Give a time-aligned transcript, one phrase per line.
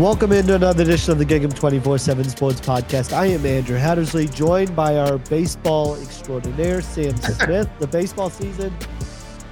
[0.00, 3.12] Welcome into another edition of the Gig'Em 24 7 Sports Podcast.
[3.12, 7.68] I am Andrew Hattersley, joined by our baseball extraordinaire, Sam Smith.
[7.78, 8.74] the baseball season,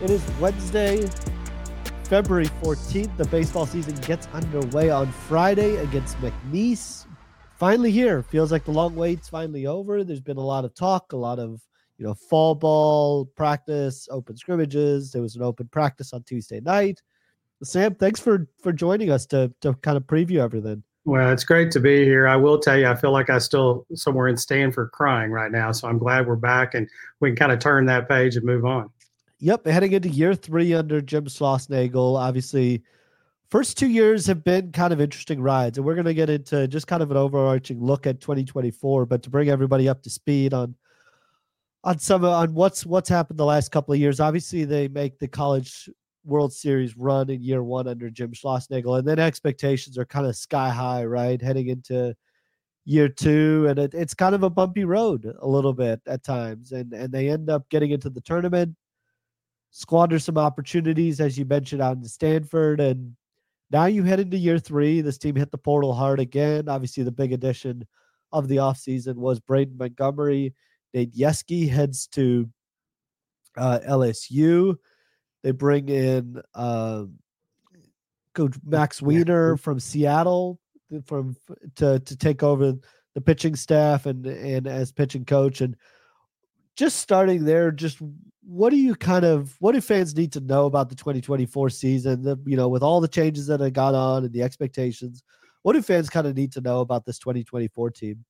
[0.03, 1.07] it is Wednesday,
[2.05, 3.15] February 14th.
[3.19, 7.05] The baseball season gets underway on Friday against McNeese.
[7.59, 8.23] Finally here.
[8.23, 10.03] Feels like the long wait's finally over.
[10.03, 11.61] There's been a lot of talk, a lot of
[11.99, 15.12] you know, fall ball practice, open scrimmages.
[15.12, 17.03] There was an open practice on Tuesday night.
[17.62, 20.83] Sam, thanks for for joining us to to kind of preview everything.
[21.05, 22.28] Well, it's great to be here.
[22.28, 25.72] I will tell you, I feel like I still somewhere in Stanford crying right now.
[25.72, 26.88] So I'm glad we're back and
[27.21, 28.91] we can kind of turn that page and move on.
[29.41, 32.19] Yep, heading into year three under Jim Schlossnagle.
[32.19, 32.83] Obviously,
[33.50, 36.69] first two years have been kind of interesting rides, and we're going to get into
[36.69, 39.06] just kind of an overarching look at 2024.
[39.06, 40.75] But to bring everybody up to speed on
[41.84, 45.28] on some on what's what's happened the last couple of years, obviously they make the
[45.28, 45.88] college
[46.28, 50.37] World Series run in year one under Jim Schlossnagle, and then expectations are kind of
[50.37, 51.41] sky high, right?
[51.41, 52.15] Heading into
[52.84, 56.72] year two, and it, it's kind of a bumpy road a little bit at times,
[56.72, 58.77] and and they end up getting into the tournament,
[59.71, 63.16] squander some opportunities as you mentioned out in Stanford, and
[63.71, 65.00] now you head into year three.
[65.00, 66.69] This team hit the portal hard again.
[66.69, 67.87] Obviously, the big addition
[68.33, 70.55] of the offseason was Braden Montgomery.
[70.95, 72.49] Nate Yeskie heads to
[73.56, 74.77] uh, LSU.
[75.43, 77.04] They bring in uh,
[78.34, 80.59] Coach Max Weiner from Seattle
[81.04, 81.37] from
[81.76, 82.75] to to take over
[83.15, 85.77] the pitching staff and and as pitching coach and
[86.77, 87.98] just starting there just
[88.44, 92.22] what do you kind of what do fans need to know about the 2024 season
[92.22, 95.22] the, you know with all the changes that have gone on and the expectations
[95.62, 98.25] what do fans kind of need to know about this 2024 team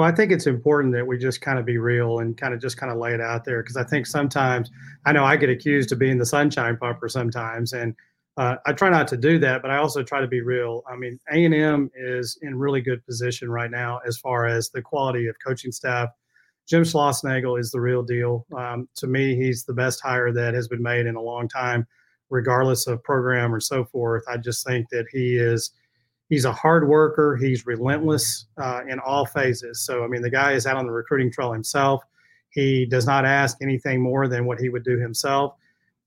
[0.00, 2.60] well, I think it's important that we just kind of be real and kind of
[2.62, 4.70] just kind of lay it out there because I think sometimes
[5.04, 7.94] I know I get accused of being the sunshine pumper sometimes, and
[8.38, 10.84] uh, I try not to do that, but I also try to be real.
[10.90, 14.70] I mean, A and M is in really good position right now as far as
[14.70, 16.08] the quality of coaching staff.
[16.66, 18.46] Jim Schlossnagle is the real deal.
[18.56, 21.86] Um, to me, he's the best hire that has been made in a long time,
[22.30, 24.24] regardless of program or so forth.
[24.26, 25.72] I just think that he is
[26.30, 27.36] he's a hard worker.
[27.36, 29.80] He's relentless uh, in all phases.
[29.84, 32.02] So, I mean, the guy is out on the recruiting trail himself.
[32.50, 35.54] He does not ask anything more than what he would do himself.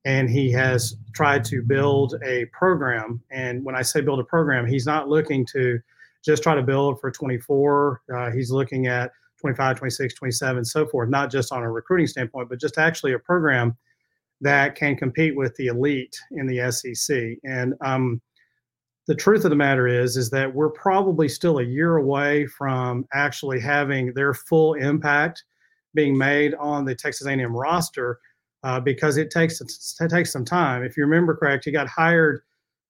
[0.05, 3.21] And he has tried to build a program.
[3.31, 5.79] And when I say build a program, he's not looking to
[6.25, 8.01] just try to build for 24.
[8.13, 12.49] Uh, he's looking at 25, 26, 27, so forth, not just on a recruiting standpoint,
[12.49, 13.77] but just actually a program
[14.39, 17.37] that can compete with the elite in the SEC.
[17.45, 18.21] And um,
[19.07, 23.05] the truth of the matter is is that we're probably still a year away from
[23.13, 25.43] actually having their full impact
[25.93, 28.19] being made on the Texas A&M roster
[28.63, 30.83] uh, because it takes it takes some time.
[30.83, 32.41] If you remember correct, he got hired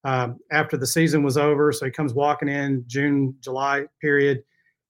[0.04, 4.44] um, after the season was over, so he comes walking in June July period,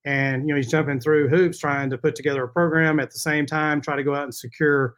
[0.04, 3.18] and you know he's jumping through hoops trying to put together a program at the
[3.18, 4.96] same time, try to go out and secure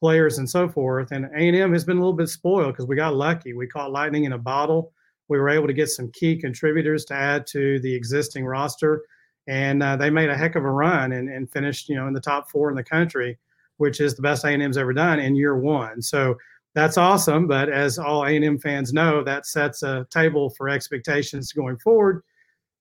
[0.00, 1.10] players and so forth.
[1.10, 3.54] And A&M has been a little bit spoiled because we got lucky.
[3.54, 4.92] We caught lightning in a bottle
[5.28, 9.02] we were able to get some key contributors to add to the existing roster,
[9.46, 12.14] and uh, they made a heck of a run and, and finished, you know, in
[12.14, 13.38] the top four in the country
[13.78, 16.00] which is the best A&M's ever done in year one.
[16.00, 16.36] So
[16.74, 17.46] that's awesome.
[17.46, 22.22] But as all A&M fans know, that sets a table for expectations going forward.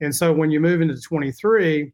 [0.01, 1.91] And so when you move into 23,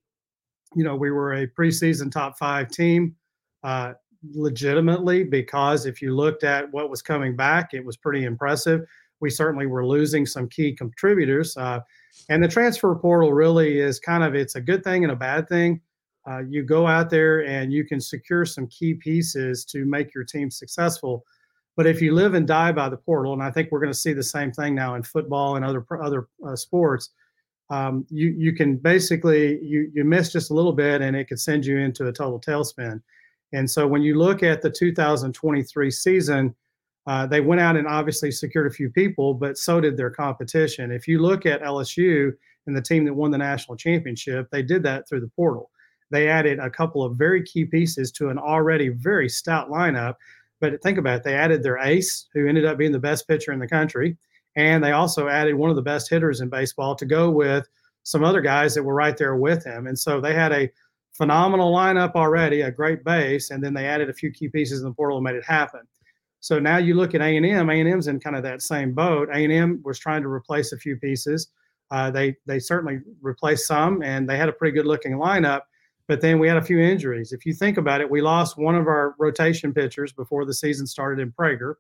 [0.76, 3.16] you know, we were a preseason top five team,
[3.64, 3.94] uh,
[4.34, 8.82] legitimately, because if you looked at what was coming back, it was pretty impressive.
[9.20, 11.56] We certainly were losing some key contributors.
[11.58, 11.82] Uh,
[12.30, 15.48] and the transfer portal really is kind of it's a good thing and a bad
[15.48, 15.82] thing.
[16.30, 20.24] Uh, you go out there and you can secure some key pieces to make your
[20.24, 21.26] team successful.
[21.76, 23.98] But if you live and die by the portal, and I think we're going to
[23.98, 27.12] see the same thing now in football and other other uh, sports,
[27.70, 31.40] um, you you can basically you you miss just a little bit and it could
[31.40, 33.02] send you into a total tailspin.
[33.54, 36.54] And so when you look at the 2023 season,
[37.08, 40.92] uh, they went out and obviously secured a few people, but so did their competition.
[40.92, 42.32] If you look at LSU
[42.68, 45.72] and the team that won the national championship, they did that through the portal.
[46.12, 50.16] They added a couple of very key pieces to an already very stout lineup.
[50.60, 53.54] But think about it, they added their ace, who ended up being the best pitcher
[53.54, 54.18] in the country.
[54.56, 57.68] And they also added one of the best hitters in baseball to go with
[58.04, 59.88] some other guys that were right there with him.
[59.88, 60.70] And so they had a
[61.14, 64.88] phenomenal lineup already, a great base, and then they added a few key pieces in
[64.88, 65.82] the portal and made it happen.
[66.40, 69.30] So now you look at A&M, A&M's in kind of that same boat.
[69.34, 71.50] A&M was trying to replace a few pieces.
[71.92, 75.62] Uh, they they certainly replaced some, and they had a pretty good looking lineup.
[76.08, 77.34] But then we had a few injuries.
[77.34, 80.88] If you think about it, we lost one of our rotation pitchers before the season
[80.88, 81.76] started in Prager,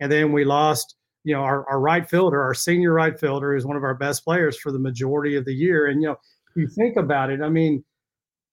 [0.00, 3.66] and then we lost you know, our, our right fielder, our senior right fielder, is
[3.66, 5.86] one of our best players for the majority of the year.
[5.86, 6.16] And you know,
[6.50, 7.82] if you think about it, I mean,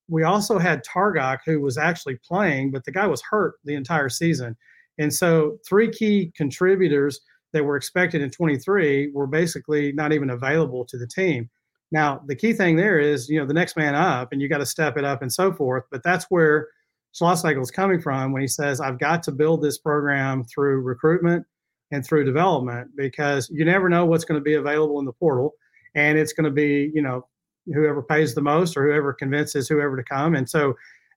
[0.07, 4.09] we also had Targac who was actually playing, but the guy was hurt the entire
[4.09, 4.57] season.
[4.97, 7.19] And so three key contributors
[7.53, 11.49] that were expected in 23 were basically not even available to the team.
[11.91, 14.59] Now, the key thing there is, you know, the next man up and you got
[14.59, 15.83] to step it up and so forth.
[15.91, 16.69] But that's where
[17.13, 21.45] Schlossnagle is coming from when he says, I've got to build this program through recruitment
[21.91, 25.53] and through development because you never know what's going to be available in the portal
[25.95, 27.27] and it's going to be you know
[27.73, 30.73] whoever pays the most or whoever convinces whoever to come and so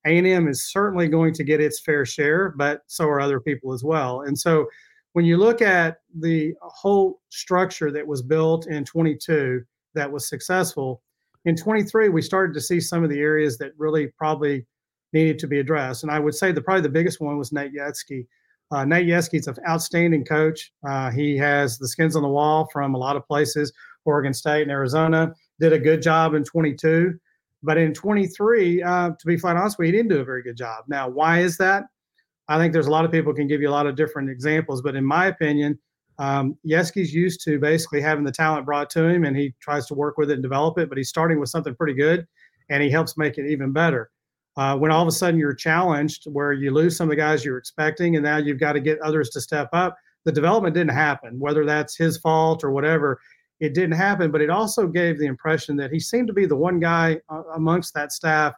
[0.06, 3.84] a&m is certainly going to get its fair share but so are other people as
[3.84, 4.66] well and so
[5.12, 9.62] when you look at the whole structure that was built in 22
[9.94, 11.02] that was successful
[11.44, 14.66] in 23 we started to see some of the areas that really probably
[15.12, 17.74] needed to be addressed and i would say the probably the biggest one was nate
[17.74, 18.26] Yeskie
[18.70, 20.72] uh, Nate is an outstanding coach.
[20.88, 23.72] Uh, he has the skins on the wall from a lot of places,
[24.04, 25.32] Oregon State and Arizona.
[25.60, 27.18] Did a good job in 22,
[27.64, 30.84] but in 23, uh, to be flat honest he didn't do a very good job.
[30.88, 31.84] Now, why is that?
[32.48, 34.82] I think there's a lot of people can give you a lot of different examples,
[34.82, 35.78] but in my opinion,
[36.18, 39.94] um, Yeskie's used to basically having the talent brought to him, and he tries to
[39.94, 40.88] work with it and develop it.
[40.88, 42.26] But he's starting with something pretty good,
[42.68, 44.10] and he helps make it even better.
[44.56, 47.44] Uh, when all of a sudden you're challenged where you lose some of the guys
[47.44, 50.92] you're expecting and now you've got to get others to step up the development didn't
[50.92, 53.18] happen whether that's his fault or whatever
[53.60, 56.56] it didn't happen but it also gave the impression that he seemed to be the
[56.56, 58.54] one guy uh, amongst that staff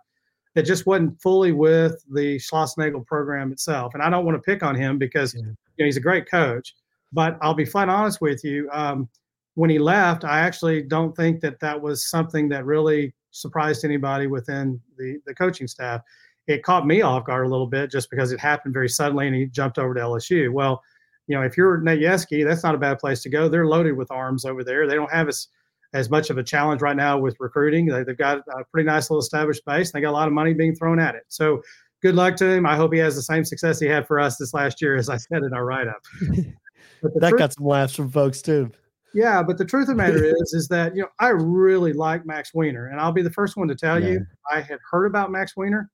[0.55, 4.63] that just wasn't fully with the Schlossnagle program itself and i don't want to pick
[4.63, 5.43] on him because yeah.
[5.43, 5.47] you
[5.79, 6.75] know, he's a great coach
[7.13, 9.09] but i'll be flat honest with you um,
[9.55, 14.27] when he left i actually don't think that that was something that really surprised anybody
[14.27, 16.01] within the, the coaching staff.
[16.47, 19.37] It caught me off guard a little bit just because it happened very suddenly and
[19.37, 20.53] he jumped over to LSU.
[20.53, 20.83] Well,
[21.27, 23.49] you know, if you're Nate Yeskie, that's not a bad place to go.
[23.49, 24.87] They're loaded with arms over there.
[24.87, 25.49] They don't have as
[25.93, 27.87] as much of a challenge right now with recruiting.
[27.87, 29.93] They, have got a pretty nice little established base.
[29.93, 31.23] They got a lot of money being thrown at it.
[31.29, 31.63] So
[32.03, 32.67] good luck to him.
[32.67, 35.09] I hope he has the same success he had for us this last year, as
[35.09, 36.03] I said in our write up.
[36.21, 38.71] that truth, got some laughs from folks too.
[39.15, 42.27] Yeah, but the truth of the matter is, is that you know I really like
[42.27, 44.11] Max Weiner, and I'll be the first one to tell yeah.
[44.11, 45.91] you I had heard about Max Weiner,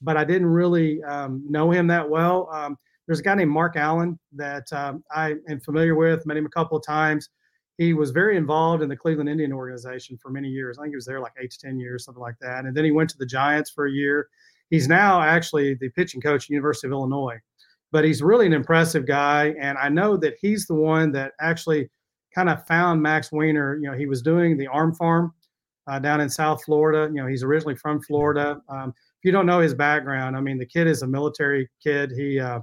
[0.00, 2.48] but I didn't really um, know him that well.
[2.52, 2.78] Um,
[3.10, 6.50] there's a guy named Mark Allen that um, I am familiar with, met him a
[6.50, 7.28] couple of times.
[7.76, 10.78] He was very involved in the Cleveland Indian organization for many years.
[10.78, 12.66] I think he was there like eight to ten years, something like that.
[12.66, 14.28] And then he went to the Giants for a year.
[14.70, 17.38] He's now actually the pitching coach at University of Illinois,
[17.90, 19.56] but he's really an impressive guy.
[19.60, 21.90] And I know that he's the one that actually
[22.32, 23.74] kind of found Max Weiner.
[23.74, 25.34] You know, he was doing the arm farm
[25.88, 27.12] uh, down in South Florida.
[27.12, 28.62] You know, he's originally from Florida.
[28.68, 32.12] Um, if you don't know his background, I mean, the kid is a military kid.
[32.12, 32.60] He, uh,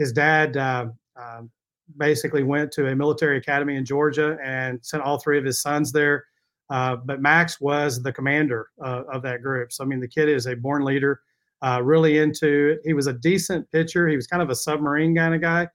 [0.00, 1.48] his dad uh, um,
[1.96, 5.92] basically went to a military academy in Georgia and sent all three of his sons
[5.92, 6.24] there.
[6.70, 9.72] Uh, but Max was the commander uh, of that group.
[9.72, 11.20] So I mean, the kid is a born leader.
[11.62, 12.80] Uh, really into it.
[12.84, 14.08] He was a decent pitcher.
[14.08, 15.68] He was kind of a submarine kind of guy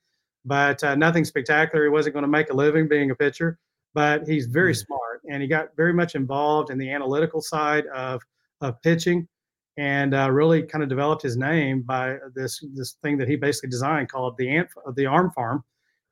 [0.46, 1.84] but uh, nothing spectacular.
[1.84, 3.58] He wasn't going to make a living being a pitcher,
[3.94, 4.86] but he's very mm-hmm.
[4.86, 8.22] smart and he got very much involved in the analytical side of,
[8.62, 9.28] of pitching.
[9.78, 13.70] And uh, really kind of developed his name by this this thing that he basically
[13.70, 15.64] designed called the ant the arm farm.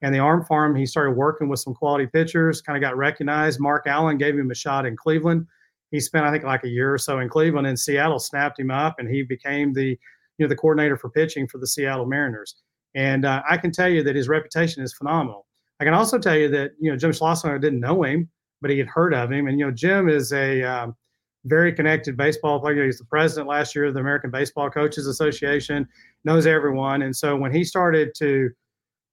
[0.02, 3.60] And the arm farm he started working with some quality pitchers kind of got recognized.
[3.62, 5.48] Mark allen gave him a shot in cleveland.
[5.92, 8.72] He spent i think like a year or so in cleveland and seattle snapped him
[8.72, 9.98] up and he became the
[10.38, 12.56] you know the coordinator for pitching for the seattle mariners.
[12.96, 15.48] And uh, i can tell you that his reputation is phenomenal.
[15.80, 18.30] I can also tell you that you know jim schlossnagle didn't know him
[18.64, 19.48] but he had heard of him.
[19.48, 20.96] And you know jim is a um,
[21.46, 22.86] very connected baseball player.
[22.86, 25.88] He's the president last year of the American Baseball Coaches Association,
[26.24, 27.02] knows everyone.
[27.02, 28.50] And so when he started to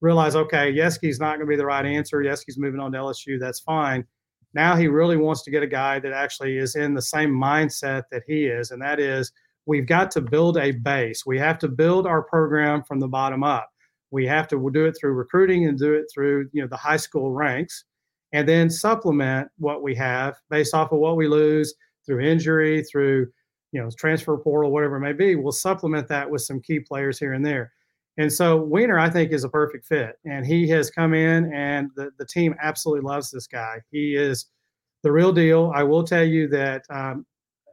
[0.01, 3.39] realize, okay, Yeskie's not going to be the right answer, Yeskie's moving on to LSU,
[3.39, 4.05] that's fine.
[4.55, 8.05] Now he really wants to get a guy that actually is in the same mindset
[8.11, 9.31] that he is, and that is
[9.67, 11.25] we've got to build a base.
[11.25, 13.71] We have to build our program from the bottom up.
[14.11, 16.97] We have to do it through recruiting and do it through you know the high
[16.97, 17.85] school ranks,
[18.33, 21.75] and then supplement what we have based off of what we lose
[22.07, 23.27] through injury, through
[23.73, 25.37] you know transfer portal, whatever it may be.
[25.37, 27.73] We'll supplement that with some key players here and there.
[28.19, 30.17] And so Weiner, I think, is a perfect fit.
[30.25, 33.81] And he has come in, and the, the team absolutely loves this guy.
[33.91, 34.47] He is
[35.03, 35.73] the real deal.
[35.75, 37.25] I will tell you that um,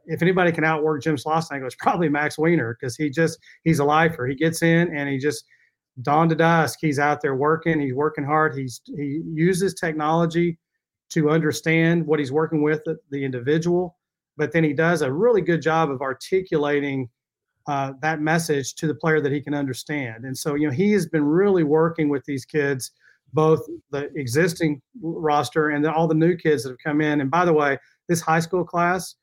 [0.06, 3.84] if anybody can outwork Jim Schlossnagle, it's probably Max Weiner because he just he's a
[3.84, 4.26] lifer.
[4.26, 5.44] He gets in and he just
[6.02, 6.78] dawn to dusk.
[6.80, 7.80] He's out there working.
[7.80, 8.56] He's working hard.
[8.56, 10.58] He's he uses technology
[11.10, 13.97] to understand what he's working with the, the individual
[14.38, 17.10] but then he does a really good job of articulating
[17.66, 20.24] uh, that message to the player that he can understand.
[20.24, 22.92] And so, you know, he has been really working with these kids,
[23.34, 27.20] both the existing roster and the, all the new kids that have come in.
[27.20, 27.76] And by the way,
[28.08, 29.16] this high school class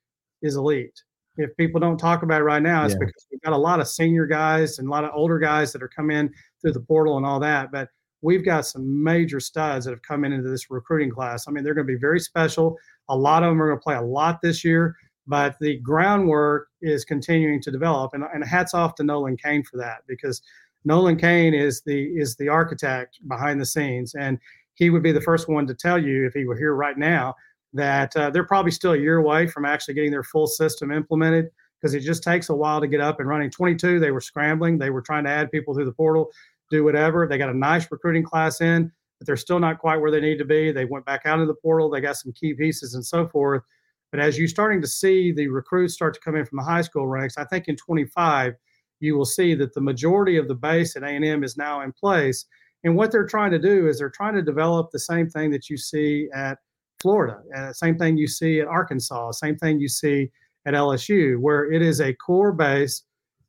[0.44, 1.02] is elite.
[1.38, 3.00] If people don't talk about it right now, it's yeah.
[3.00, 5.82] because we've got a lot of senior guys and a lot of older guys that
[5.82, 7.72] are coming in through the portal and all that.
[7.72, 7.90] But
[8.22, 11.48] we've got some major studs that have come in into this recruiting class.
[11.48, 12.78] I mean, they're going to be very special.
[13.10, 14.96] A lot of them are going to play a lot this year
[15.28, 18.14] but the groundwork is continuing to develop.
[18.14, 20.42] And, and hats off to Nolan Cain for that because
[20.86, 24.38] Nolan Cain is the is the architect behind the scenes, and
[24.76, 27.34] he would be the first one to tell you if he were here right now
[27.74, 31.50] that uh, they're probably still a year away from actually getting their full system implemented
[31.82, 33.50] because it just takes a while to get up and running.
[33.50, 36.32] 22, they were scrambling, they were trying to add people through the portal,
[36.72, 37.28] do whatever.
[37.28, 40.38] They got a nice recruiting class in, but they're still not quite where they need
[40.38, 40.72] to be.
[40.72, 43.64] They went back out of the portal, they got some key pieces and so forth
[44.12, 46.82] but as you're starting to see the recruits start to come in from the high
[46.82, 48.54] school ranks, I think in 25
[49.00, 52.46] you will see that the majority of the base at A&M is now in place.
[52.84, 55.70] And what they're trying to do is they're trying to develop the same thing that
[55.70, 56.60] you see at
[57.02, 60.32] Florida, uh, same thing you see at Arkansas, same thing you see
[60.66, 63.04] at LSU, where it is a core base.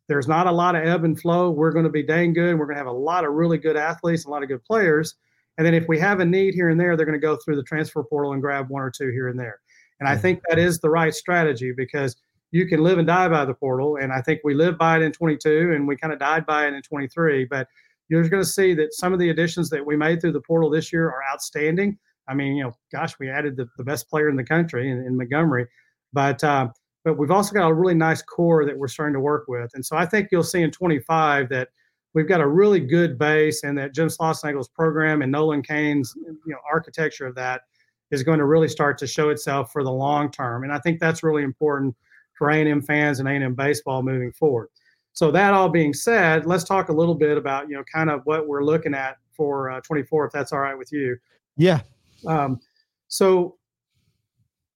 [0.09, 1.51] There's not a lot of ebb and flow.
[1.51, 2.59] We're going to be dang good.
[2.59, 5.15] We're going to have a lot of really good athletes, a lot of good players.
[5.59, 7.57] And then if we have a need here and there, they're going to go through
[7.57, 9.61] the transfer portal and grab one or two here and there.
[10.01, 12.17] And I think that is the right strategy because
[12.51, 13.97] you can live and die by the portal.
[13.97, 16.67] And I think we lived by it in 22 and we kind of died by
[16.67, 17.47] it in 23.
[17.47, 17.69] But
[18.09, 20.71] you're going to see that some of the additions that we made through the portal
[20.71, 21.99] this year are outstanding.
[22.29, 24.99] I mean, you know, gosh, we added the, the best player in the country in,
[24.99, 25.67] in Montgomery.
[26.13, 26.69] But, uh,
[27.05, 29.71] but we've also got a really nice core that we're starting to work with.
[29.75, 31.69] And so I think you'll see in 25 that
[32.17, 36.39] we've got a really good base and that Jim Schlossnagle's program and Nolan Cain's you
[36.47, 37.63] know architecture of that
[38.11, 40.65] is going to really start to show itself for the long term.
[40.65, 41.95] And I think that's really important
[42.37, 44.69] for A&M fans and A&M baseball moving forward.
[45.13, 48.21] So that all being said, let's talk a little bit about you know kind of
[48.25, 51.17] what we're looking at for uh, 24, if that's all right with you.
[51.57, 51.81] Yeah.
[52.27, 52.61] Um,
[53.09, 53.57] so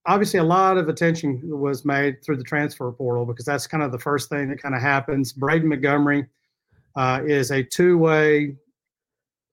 [0.07, 3.93] obviously a lot of attention was made through the transfer portal because that's kind of
[3.93, 5.33] the first thing that kind of happens.
[5.33, 6.27] Braden Montgomery
[6.97, 8.57] uh, is a two-way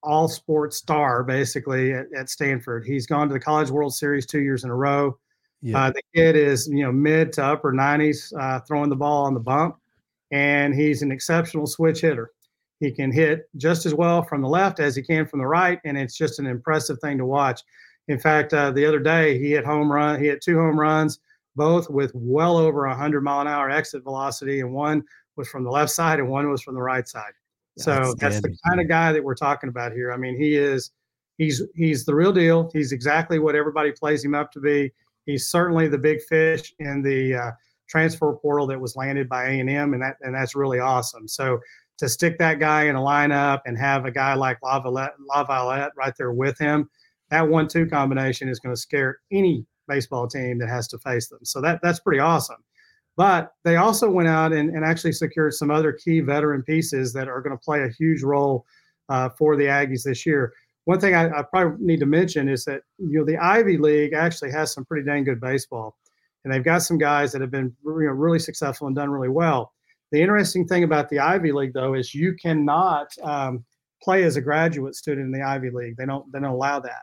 [0.07, 2.85] all sports star basically at, at, Stanford.
[2.85, 5.17] He's gone to the College World Series two years in a row.
[5.61, 5.85] Yeah.
[5.85, 9.33] Uh, the kid is you know mid to upper 90s uh, throwing the ball on
[9.33, 9.77] the bump,
[10.31, 12.31] and he's an exceptional switch hitter.
[12.79, 15.79] He can hit just as well from the left as he can from the right,
[15.83, 17.61] and it's just an impressive thing to watch.
[18.07, 20.21] In fact, uh, the other day he hit home run.
[20.21, 21.19] He hit two home runs,
[21.55, 25.03] both with well over 100 mile an hour exit velocity, and one
[25.35, 27.33] was from the left side and one was from the right side.
[27.77, 30.11] So that's the kind of guy that we're talking about here.
[30.11, 30.91] I mean, he is
[31.37, 32.69] he's he's the real deal.
[32.73, 34.91] He's exactly what everybody plays him up to be.
[35.25, 37.51] He's certainly the big fish in the uh,
[37.87, 41.27] transfer portal that was landed by A and M, and that and that's really awesome.
[41.27, 41.59] So
[41.97, 46.13] to stick that guy in a lineup and have a guy like Laviolette, Laviolette right
[46.17, 46.89] there with him,
[47.29, 51.39] that one-two combination is going to scare any baseball team that has to face them.
[51.43, 52.63] So that that's pretty awesome.
[53.17, 57.27] But they also went out and, and actually secured some other key veteran pieces that
[57.27, 58.63] are going to play a huge role
[59.09, 60.53] uh, for the Aggies this year.
[60.85, 64.13] One thing I, I, probably need to mention is that you know the Ivy League
[64.13, 65.97] actually has some pretty dang good baseball.
[66.43, 69.29] and they've got some guys that have been you know, really successful and done really
[69.29, 69.73] well.
[70.11, 73.65] The interesting thing about the Ivy League, though, is you cannot um,
[74.01, 75.97] play as a graduate student in the Ivy League.
[75.97, 77.01] They don't they don't allow that.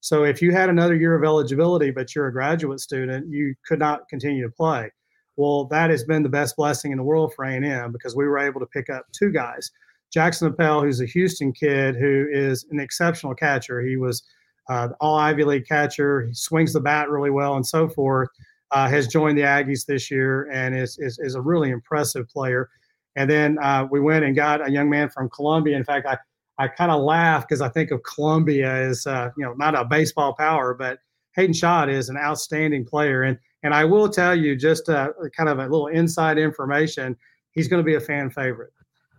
[0.00, 3.80] So if you had another year of eligibility, but you're a graduate student, you could
[3.80, 4.90] not continue to play.
[5.36, 8.38] Well, that has been the best blessing in the world for A&M because we were
[8.38, 9.70] able to pick up two guys.
[10.12, 13.82] Jackson Appel, who's a Houston kid who is an exceptional catcher.
[13.82, 14.22] He was
[14.68, 16.26] uh, all Ivy League catcher.
[16.26, 18.28] He swings the bat really well and so forth.
[18.72, 22.68] Uh, has joined the Aggies this year and is, is, is a really impressive player.
[23.14, 25.76] And then uh, we went and got a young man from Columbia.
[25.76, 26.18] In fact, I,
[26.58, 29.84] I kind of laugh because I think of Columbia as, uh, you know, not a
[29.84, 30.98] baseball power, but
[31.36, 33.22] Hayden Schott is an outstanding player.
[33.22, 37.16] And, and I will tell you just uh, kind of a little inside information,
[37.50, 38.72] he's going to be a fan favorite.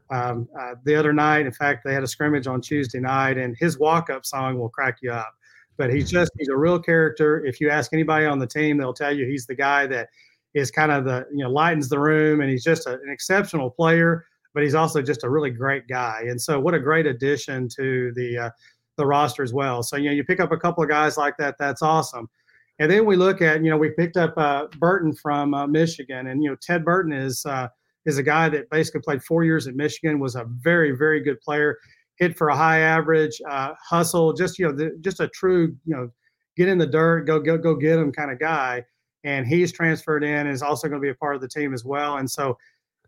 [0.10, 3.58] Um, uh, the other night, in fact, they had a scrimmage on Tuesday night, and
[3.60, 5.34] his walk-up song will crack you up.
[5.76, 7.46] But he's just he's a real character.
[7.46, 10.08] If you ask anybody on the team, they'll tell you he's the guy that
[10.54, 13.70] is kind of the you know lightens the room, and he's just a, an exceptional
[13.70, 14.26] player.
[14.54, 18.14] But he's also just a really great guy, and so what a great addition to
[18.16, 18.50] the uh,
[18.96, 19.84] the roster as well.
[19.84, 22.30] So you know you pick up a couple of guys like that, that's awesome.
[22.80, 26.28] And then we look at you know we picked up uh, Burton from uh, Michigan,
[26.28, 27.70] and you know Ted Burton is uh,
[28.08, 31.40] is a guy that basically played four years at Michigan, was a very, very good
[31.42, 31.78] player,
[32.16, 35.96] hit for a high average, uh, hustle, just you know, the, just a true you
[35.96, 36.10] know,
[36.56, 38.84] get in the dirt, go go go get him kind of guy.
[39.24, 41.74] And he's transferred in and is also going to be a part of the team
[41.74, 42.18] as well.
[42.18, 42.58] And so,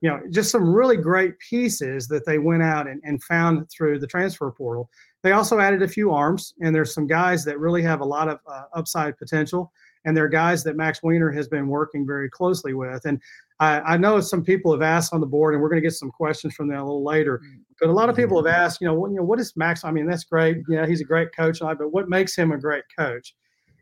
[0.02, 4.00] you know, just some really great pieces that they went out and, and found through
[4.00, 4.90] the transfer portal.
[5.22, 8.30] They also added a few arms, and there's some guys that really have a lot
[8.30, 9.72] of uh, upside potential
[10.06, 13.06] and they're guys that Max Weiner has been working very closely with.
[13.06, 13.22] And
[13.60, 15.96] I, I know some people have asked on the board, and we're going to get
[15.96, 17.42] some questions from them a little later.
[17.80, 19.84] But a lot of people have asked, you know, what, you know, what is Max?
[19.84, 20.58] I mean, that's great.
[20.68, 23.36] Yeah, he's a great coach, but what makes him a great coach?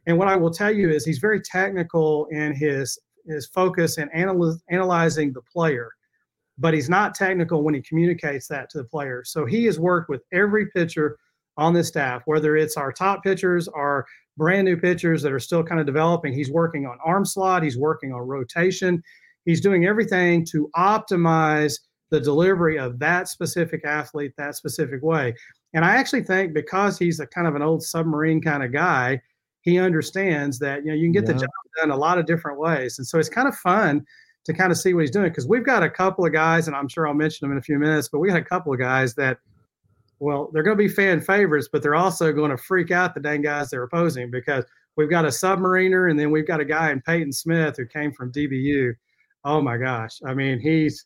[0.07, 4.09] And what I will tell you is he's very technical in his his focus and
[4.11, 5.91] analy- analyzing the player,
[6.57, 9.21] but he's not technical when he communicates that to the player.
[9.25, 11.17] So he has worked with every pitcher
[11.57, 14.05] on the staff, whether it's our top pitchers, our
[14.37, 16.33] brand new pitchers that are still kind of developing.
[16.33, 19.03] He's working on arm slot, he's working on rotation,
[19.45, 25.33] he's doing everything to optimize the delivery of that specific athlete that specific way.
[25.73, 29.21] And I actually think because he's a kind of an old submarine kind of guy,
[29.61, 31.33] he understands that you know you can get yeah.
[31.33, 32.97] the job done a lot of different ways.
[32.97, 34.05] And so it's kind of fun
[34.45, 36.75] to kind of see what he's doing because we've got a couple of guys, and
[36.75, 38.79] I'm sure I'll mention them in a few minutes, but we got a couple of
[38.79, 39.39] guys that
[40.19, 43.19] well, they're going to be fan favorites, but they're also going to freak out the
[43.19, 46.91] dang guys they're opposing because we've got a submariner and then we've got a guy
[46.91, 48.93] in Peyton Smith who came from DBU.
[49.45, 50.19] Oh my gosh.
[50.25, 51.05] I mean, he's,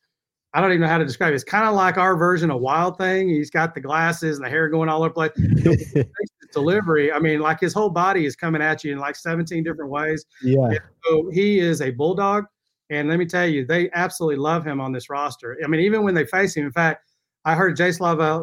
[0.54, 1.36] I don't even know how to describe it.
[1.36, 3.30] It's kind of like our version of Wild Thing.
[3.30, 6.06] He's got the glasses and the hair going all over the place.
[6.52, 9.90] delivery, I mean, like his whole body is coming at you in like 17 different
[9.90, 10.26] ways.
[10.44, 10.66] Yeah.
[10.66, 12.46] And so he is a bulldog.
[12.90, 15.58] And let me tell you, they absolutely love him on this roster.
[15.64, 17.06] I mean, even when they face him, in fact,
[17.46, 17.98] I heard Jace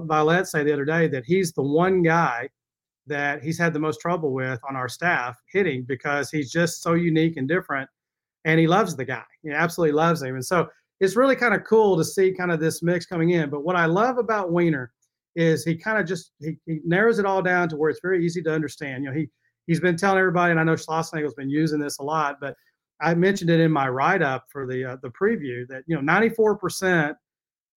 [0.07, 2.49] Violet say the other day that he's the one guy
[3.07, 6.95] that he's had the most trouble with on our staff hitting because he's just so
[6.95, 7.89] unique and different.
[8.45, 9.25] And he loves the guy.
[9.43, 10.35] He absolutely loves him.
[10.35, 10.69] And so
[11.01, 13.51] it's really kind of cool to see kind of this mix coming in.
[13.51, 14.93] But what I love about Weiner
[15.37, 18.25] is he kind of just he, he narrows it all down to where it's very
[18.25, 19.05] easy to understand.
[19.05, 19.29] You know, he
[19.67, 22.57] he's been telling everybody, and I know Schlossnagle's been using this a lot, but
[23.01, 26.03] I mentioned it in my write up for the uh, the preview that you know
[26.03, 27.17] 94 percent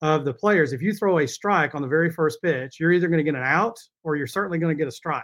[0.01, 3.07] of the players, if you throw a strike on the very first pitch, you're either
[3.07, 5.23] going to get an out or you're certainly going to get a strike.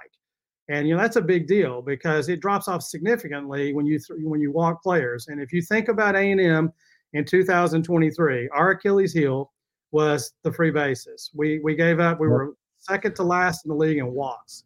[0.69, 4.19] And you know that's a big deal because it drops off significantly when you th-
[4.21, 5.29] when you walk players.
[5.29, 6.73] And if you think about A and M
[7.13, 9.53] in 2023, our Achilles heel
[9.91, 11.31] was the free bases.
[11.33, 12.19] We we gave up.
[12.19, 14.65] We were second to last in the league in walks.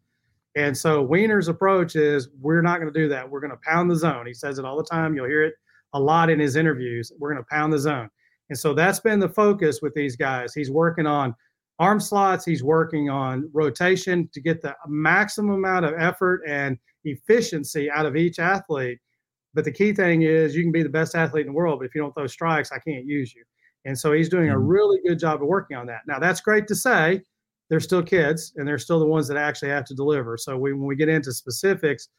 [0.55, 3.29] And so Weiner's approach is we're not going to do that.
[3.29, 4.25] We're going to pound the zone.
[4.25, 5.15] He says it all the time.
[5.15, 5.53] You'll hear it
[5.93, 7.11] a lot in his interviews.
[7.17, 8.09] We're going to pound the zone.
[8.51, 10.53] And so that's been the focus with these guys.
[10.53, 11.33] He's working on
[11.79, 17.89] arm slots, he's working on rotation to get the maximum amount of effort and efficiency
[17.89, 18.99] out of each athlete.
[19.53, 21.85] But the key thing is you can be the best athlete in the world, but
[21.85, 23.41] if you don't throw strikes, I can't use you.
[23.85, 24.67] And so he's doing a mm-hmm.
[24.67, 26.01] really good job of working on that.
[26.05, 27.21] Now, that's great to say.
[27.69, 30.37] They're still kids and they're still the ones that actually have to deliver.
[30.37, 32.09] So we, when we get into specifics,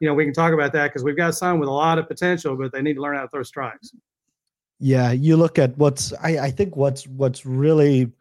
[0.00, 2.08] you know, we can talk about that because we've got some with a lot of
[2.08, 3.90] potential, but they need to learn how to throw strikes.
[4.80, 8.12] Yeah, you look at what's I, I think what's what's really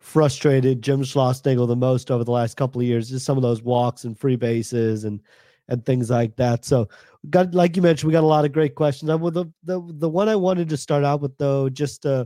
[0.00, 3.62] frustrated Jim Schlossnagle the most over the last couple of years is some of those
[3.62, 5.20] walks and free bases and
[5.68, 6.64] and things like that.
[6.64, 6.88] So
[7.30, 9.10] got like you mentioned, we got a lot of great questions.
[9.10, 12.24] I would the the the one I wanted to start out with though, just uh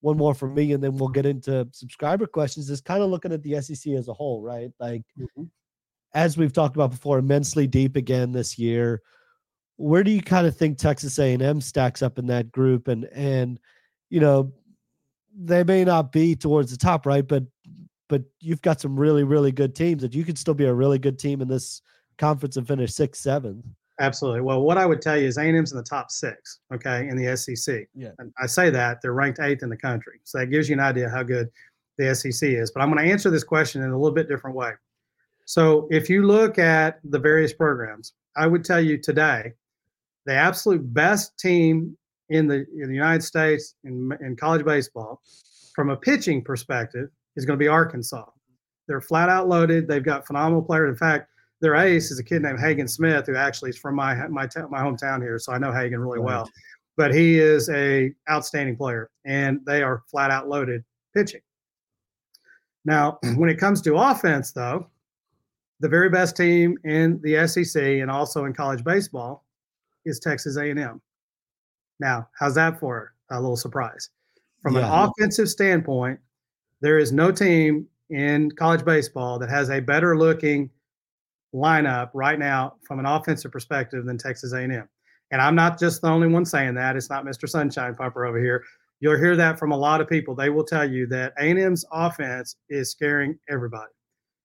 [0.00, 2.70] one more from me, and then we'll get into subscriber questions.
[2.70, 4.70] Is kind of looking at the SEC as a whole, right?
[4.80, 5.44] Like mm-hmm.
[6.14, 9.02] as we've talked about before, immensely deep again this year
[9.76, 12.88] where do you kind of think Texas A&M stacks up in that group?
[12.88, 13.58] And and
[14.10, 14.52] you know,
[15.36, 17.26] they may not be towards the top, right?
[17.26, 17.44] But
[18.08, 20.98] but you've got some really really good teams that you could still be a really
[20.98, 21.82] good team in this
[22.18, 23.64] conference and finish sixth, seventh.
[24.00, 24.40] Absolutely.
[24.40, 27.36] Well, what I would tell you is A&M's in the top six, okay, in the
[27.36, 27.86] SEC.
[27.94, 28.10] Yeah.
[28.18, 30.80] And I say that they're ranked eighth in the country, so that gives you an
[30.80, 31.48] idea how good
[31.98, 32.72] the SEC is.
[32.72, 34.72] But I'm going to answer this question in a little bit different way.
[35.46, 39.52] So, if you look at the various programs, I would tell you today,
[40.26, 41.96] the absolute best team
[42.30, 45.20] in the in the United States in, in college baseball,
[45.74, 48.24] from a pitching perspective, is going to be Arkansas.
[48.88, 49.88] They're flat out loaded.
[49.88, 50.90] They've got phenomenal players.
[50.90, 51.28] In fact,
[51.60, 54.80] their ace is a kid named Hagen Smith, who actually is from my my my
[54.80, 56.26] hometown here, so I know Hagen really right.
[56.26, 56.50] well.
[56.96, 60.84] But he is a outstanding player, and they are flat out loaded
[61.14, 61.40] pitching.
[62.84, 64.88] Now, when it comes to offense, though,
[65.80, 69.43] the very best team in the SEC and also in college baseball
[70.04, 71.00] is Texas A&M.
[72.00, 74.10] Now, how's that for a little surprise?
[74.62, 74.86] From yeah.
[74.86, 76.18] an offensive standpoint,
[76.80, 80.70] there is no team in college baseball that has a better looking
[81.54, 84.88] lineup right now from an offensive perspective than Texas A&M.
[85.30, 86.96] And I'm not just the only one saying that.
[86.96, 87.48] It's not Mr.
[87.48, 88.64] Sunshine Pumper over here.
[89.00, 90.34] You'll hear that from a lot of people.
[90.34, 93.92] They will tell you that A&M's offense is scaring everybody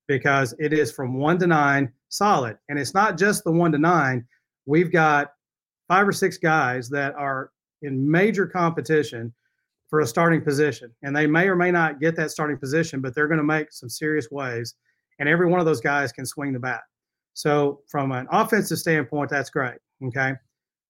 [0.07, 2.57] because it is from one to nine solid.
[2.69, 4.25] And it's not just the one to nine.
[4.65, 5.33] We've got
[5.89, 9.33] five or six guys that are in major competition
[9.89, 10.91] for a starting position.
[11.03, 13.71] And they may or may not get that starting position, but they're going to make
[13.71, 14.75] some serious waves.
[15.17, 16.81] And every one of those guys can swing the bat.
[17.33, 19.79] So, from an offensive standpoint, that's great.
[20.05, 20.33] Okay.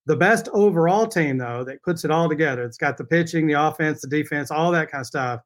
[0.05, 3.53] The best overall team, though, that puts it all together, it's got the pitching, the
[3.53, 5.41] offense, the defense, all that kind of stuff,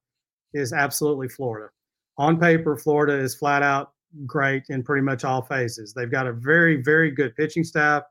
[0.53, 1.69] is absolutely Florida.
[2.17, 3.91] On paper, Florida is flat out
[4.25, 5.93] great in pretty much all phases.
[5.93, 8.03] They've got a very, very good pitching staff.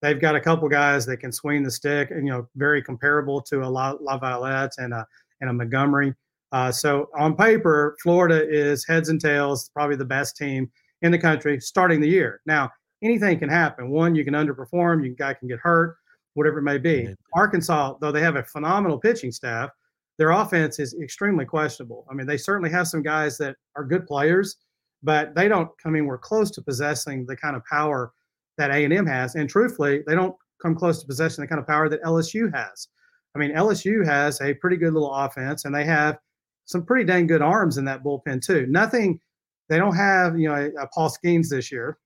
[0.00, 3.40] They've got a couple guys that can swing the stick, and you know, very comparable
[3.42, 5.06] to a La, Laviolette and a
[5.40, 6.14] and a Montgomery.
[6.52, 10.70] Uh, so on paper, Florida is heads and tails, probably the best team
[11.02, 12.40] in the country starting the year.
[12.46, 12.70] Now,
[13.02, 13.90] anything can happen.
[13.90, 15.96] One, you can underperform, you guy can get hurt,
[16.34, 17.14] whatever it may be.
[17.34, 19.70] Arkansas, though they have a phenomenal pitching staff,
[20.16, 22.04] their offense is extremely questionable.
[22.10, 24.56] I mean, they certainly have some guys that are good players,
[25.02, 28.12] but they don't come anywhere close to possessing the kind of power
[28.58, 29.34] that A&M has.
[29.34, 32.88] And truthfully, they don't come close to possessing the kind of power that LSU has.
[33.34, 36.18] I mean, LSU has a pretty good little offense, and they have
[36.64, 38.66] some pretty dang good arms in that bullpen too.
[38.68, 39.20] Nothing
[39.68, 41.98] they don't have, you know, a, Paul Skenes this year,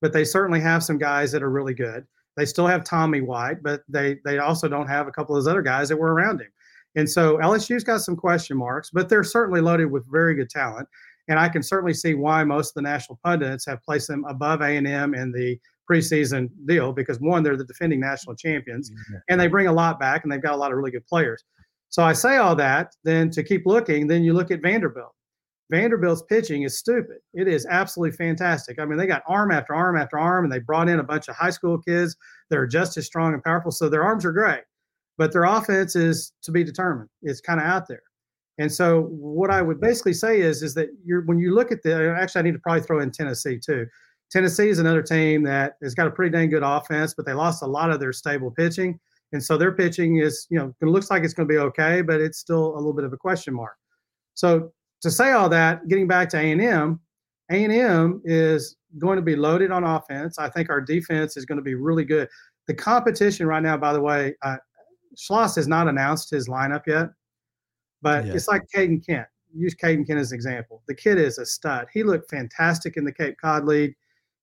[0.00, 2.06] but they certainly have some guys that are really good.
[2.36, 5.50] They still have Tommy White, but they they also don't have a couple of those
[5.50, 6.50] other guys that were around him.
[6.96, 10.88] And so LSU's got some question marks, but they're certainly loaded with very good talent.
[11.28, 14.62] And I can certainly see why most of the national pundits have placed them above
[14.62, 15.58] A&M in the
[15.90, 19.16] preseason deal because one, they're the defending national champions, mm-hmm.
[19.28, 21.42] and they bring a lot back, and they've got a lot of really good players.
[21.88, 25.12] So I say all that, then to keep looking, then you look at Vanderbilt.
[25.70, 27.18] Vanderbilt's pitching is stupid.
[27.32, 28.80] It is absolutely fantastic.
[28.80, 31.28] I mean, they got arm after arm after arm, and they brought in a bunch
[31.28, 32.16] of high school kids
[32.48, 33.70] that are just as strong and powerful.
[33.70, 34.62] So their arms are great,
[35.18, 37.08] but their offense is to be determined.
[37.22, 38.02] It's kind of out there.
[38.58, 39.86] And so what I would mm-hmm.
[39.86, 42.58] basically say is, is that you're when you look at the actually I need to
[42.58, 43.86] probably throw in Tennessee too.
[44.30, 47.62] Tennessee is another team that has got a pretty dang good offense, but they lost
[47.62, 48.98] a lot of their stable pitching.
[49.32, 52.02] And so their pitching is, you know, it looks like it's going to be okay,
[52.02, 53.76] but it's still a little bit of a question mark.
[54.34, 57.00] So to say all that, getting back to A&M,
[57.50, 60.38] A&M is going to be loaded on offense.
[60.38, 62.28] I think our defense is going to be really good.
[62.66, 64.56] The competition right now, by the way, uh,
[65.16, 67.08] Schloss has not announced his lineup yet,
[68.02, 68.34] but yeah.
[68.34, 69.26] it's like Kaeden Kent.
[69.52, 70.82] Use Kaeden Kent as an example.
[70.86, 71.88] The kid is a stud.
[71.92, 73.94] He looked fantastic in the Cape Cod League.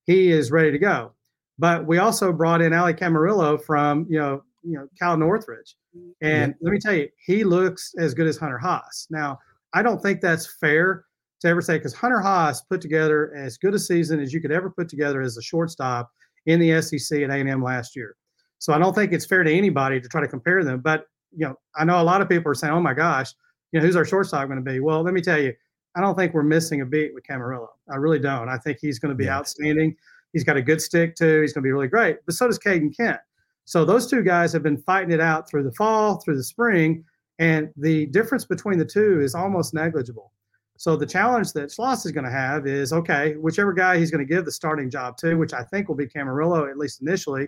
[0.08, 1.12] He is ready to go.
[1.60, 5.76] But we also brought in Ali Camarillo from you know you know Cal Northridge,
[6.22, 6.58] and yeah.
[6.62, 9.08] let me tell you, he looks as good as Hunter Haas.
[9.10, 9.38] Now
[9.74, 11.06] I don't think that's fair
[11.42, 14.52] to ever say because Hunter Haas put together as good a season as you could
[14.52, 16.10] ever put together as a shortstop
[16.46, 18.16] in the SEC at A&M last year.
[18.60, 20.80] So I don't think it's fair to anybody to try to compare them.
[20.80, 23.34] But you know, I know a lot of people are saying, "Oh my gosh,
[23.72, 25.54] you know, who's our shortstop going to be?" Well, let me tell you,
[25.96, 27.70] I don't think we're missing a beat with Camarillo.
[27.92, 28.50] I really don't.
[28.50, 29.38] I think he's going to be yeah.
[29.38, 29.96] outstanding.
[30.34, 31.42] He's got a good stick too.
[31.42, 32.18] He's going to be really great.
[32.26, 33.20] But so does Caden Kent.
[33.66, 37.04] So those two guys have been fighting it out through the fall, through the spring,
[37.40, 40.32] and the difference between the two is almost negligible.
[40.78, 44.26] So the challenge that Schloss is going to have is okay, whichever guy he's going
[44.26, 47.48] to give the starting job to, which I think will be Camarillo at least initially.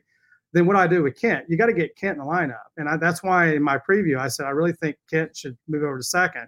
[0.51, 1.45] Then what do I do with Kent?
[1.47, 4.17] You got to get Kent in the lineup, and I, that's why in my preview
[4.17, 6.47] I said I really think Kent should move over to second.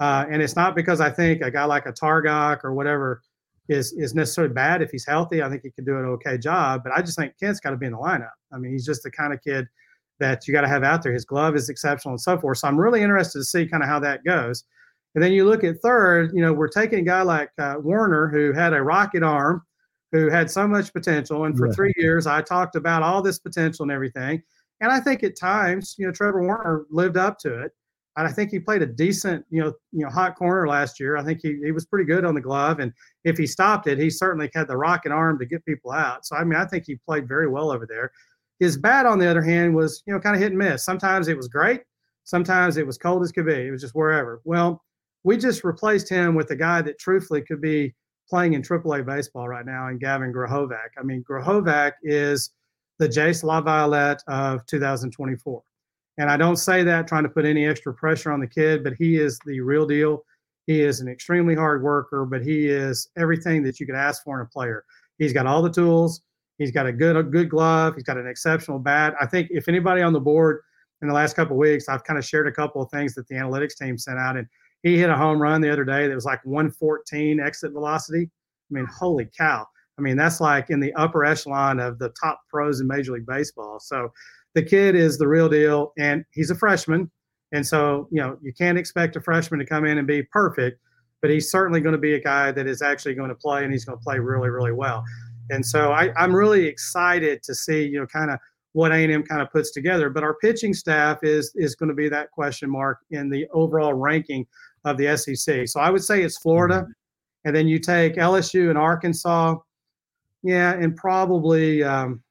[0.00, 3.22] Uh, and it's not because I think a guy like a Targac or whatever
[3.68, 4.80] is is necessarily bad.
[4.82, 6.82] If he's healthy, I think he can do an okay job.
[6.84, 8.30] But I just think Kent's got to be in the lineup.
[8.52, 9.66] I mean, he's just the kind of kid
[10.20, 11.12] that you got to have out there.
[11.12, 12.58] His glove is exceptional and so forth.
[12.58, 14.64] So I'm really interested to see kind of how that goes.
[15.14, 18.28] And then you look at third, you know, we're taking a guy like uh, Werner
[18.28, 19.62] who had a rocket arm,
[20.12, 21.44] who had so much potential.
[21.44, 21.72] And for yeah.
[21.72, 24.42] three years, I talked about all this potential and everything.
[24.80, 27.72] And I think at times, you know, Trevor Werner lived up to it.
[28.18, 31.16] And I think he played a decent, you know, you know, hot corner last year.
[31.16, 32.80] I think he, he was pretty good on the glove.
[32.80, 36.26] And if he stopped it, he certainly had the rocket arm to get people out.
[36.26, 38.10] So I mean, I think he played very well over there.
[38.58, 40.84] His bat, on the other hand, was, you know, kind of hit and miss.
[40.84, 41.82] Sometimes it was great.
[42.24, 43.68] Sometimes it was cold as could be.
[43.68, 44.40] It was just wherever.
[44.44, 44.82] Well,
[45.22, 47.94] we just replaced him with a guy that truthfully could be
[48.28, 50.88] playing in AAA baseball right now and Gavin Grahovac.
[50.98, 52.50] I mean, Grahovac is
[52.98, 55.62] the Jace Laviolette of 2024.
[56.18, 58.94] And I don't say that trying to put any extra pressure on the kid, but
[58.94, 60.24] he is the real deal.
[60.66, 64.38] He is an extremely hard worker, but he is everything that you could ask for
[64.38, 64.84] in a player.
[65.18, 66.20] He's got all the tools.
[66.58, 67.94] He's got a good a good glove.
[67.94, 69.14] He's got an exceptional bat.
[69.20, 70.60] I think if anybody on the board
[71.02, 73.36] in the last couple weeks, I've kind of shared a couple of things that the
[73.36, 74.46] analytics team sent out, and
[74.82, 78.28] he hit a home run the other day that was like 114 exit velocity.
[78.70, 79.66] I mean, holy cow!
[79.98, 83.26] I mean, that's like in the upper echelon of the top pros in Major League
[83.26, 83.78] Baseball.
[83.80, 84.12] So
[84.58, 87.08] the kid is the real deal, and he's a freshman,
[87.52, 90.80] and so you know you can't expect a freshman to come in and be perfect,
[91.22, 93.72] but he's certainly going to be a guy that is actually going to play, and
[93.72, 95.04] he's going to play really, really well.
[95.50, 98.40] And so I, I'm really excited to see, you know, kind of
[98.72, 100.10] what A&M kind of puts together.
[100.10, 103.94] But our pitching staff is is going to be that question mark in the overall
[103.94, 104.44] ranking
[104.84, 105.68] of the SEC.
[105.68, 106.90] So I would say it's Florida, mm-hmm.
[107.44, 109.54] and then you take LSU and Arkansas,
[110.42, 112.24] yeah, and probably, um,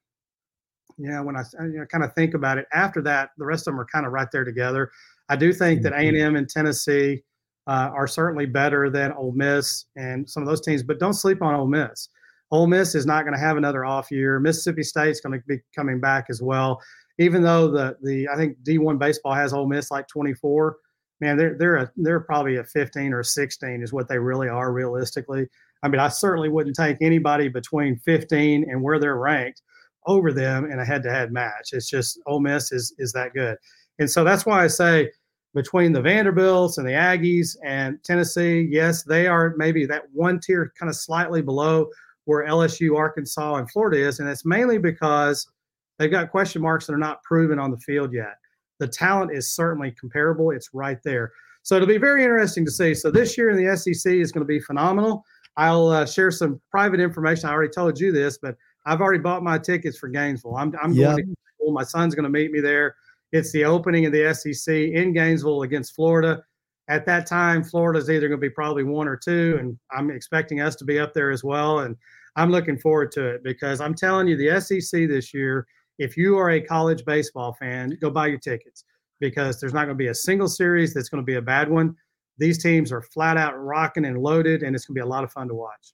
[0.98, 1.20] yeah.
[1.20, 3.80] When I you know, kind of think about it, after that, the rest of them
[3.80, 4.90] are kind of right there together.
[5.28, 6.36] I do think that A&M mm-hmm.
[6.36, 7.22] and Tennessee
[7.66, 11.42] uh, are certainly better than Ole Miss and some of those teams, but don't sleep
[11.42, 12.08] on Ole Miss.
[12.50, 14.40] Ole Miss is not going to have another off year.
[14.40, 16.80] Mississippi State's going to be coming back as well.
[17.18, 20.76] Even though the the I think D1 baseball has Ole Miss like 24,
[21.20, 24.72] man, they're they're a, they're probably a 15 or 16 is what they really are
[24.72, 25.46] realistically.
[25.82, 29.62] I mean, I certainly wouldn't take anybody between 15 and where they're ranked
[30.08, 31.70] over them in a head-to-head match.
[31.72, 33.56] It's just Ole Miss is is that good,
[34.00, 35.12] and so that's why I say
[35.54, 40.72] between the Vanderbilts and the Aggies and Tennessee, yes, they are maybe that one tier
[40.78, 41.88] kind of slightly below
[42.24, 45.50] where LSU, Arkansas, and Florida is, and it's mainly because
[45.98, 48.36] they've got question marks that are not proven on the field yet.
[48.78, 51.32] The talent is certainly comparable; it's right there.
[51.62, 52.94] So it'll be very interesting to see.
[52.94, 55.24] So this year in the SEC is going to be phenomenal.
[55.58, 57.48] I'll uh, share some private information.
[57.48, 58.56] I already told you this, but
[58.88, 60.56] I've already bought my tickets for Gainesville.
[60.56, 61.16] I'm, I'm yep.
[61.16, 61.72] going to.
[61.72, 62.96] My son's going to meet me there.
[63.32, 66.42] It's the opening of the SEC in Gainesville against Florida.
[66.88, 70.62] At that time, Florida's either going to be probably one or two, and I'm expecting
[70.62, 71.80] us to be up there as well.
[71.80, 71.94] And
[72.36, 75.66] I'm looking forward to it because I'm telling you, the SEC this year,
[75.98, 78.84] if you are a college baseball fan, go buy your tickets
[79.20, 81.68] because there's not going to be a single series that's going to be a bad
[81.68, 81.94] one.
[82.38, 85.24] These teams are flat out rocking and loaded, and it's going to be a lot
[85.24, 85.92] of fun to watch.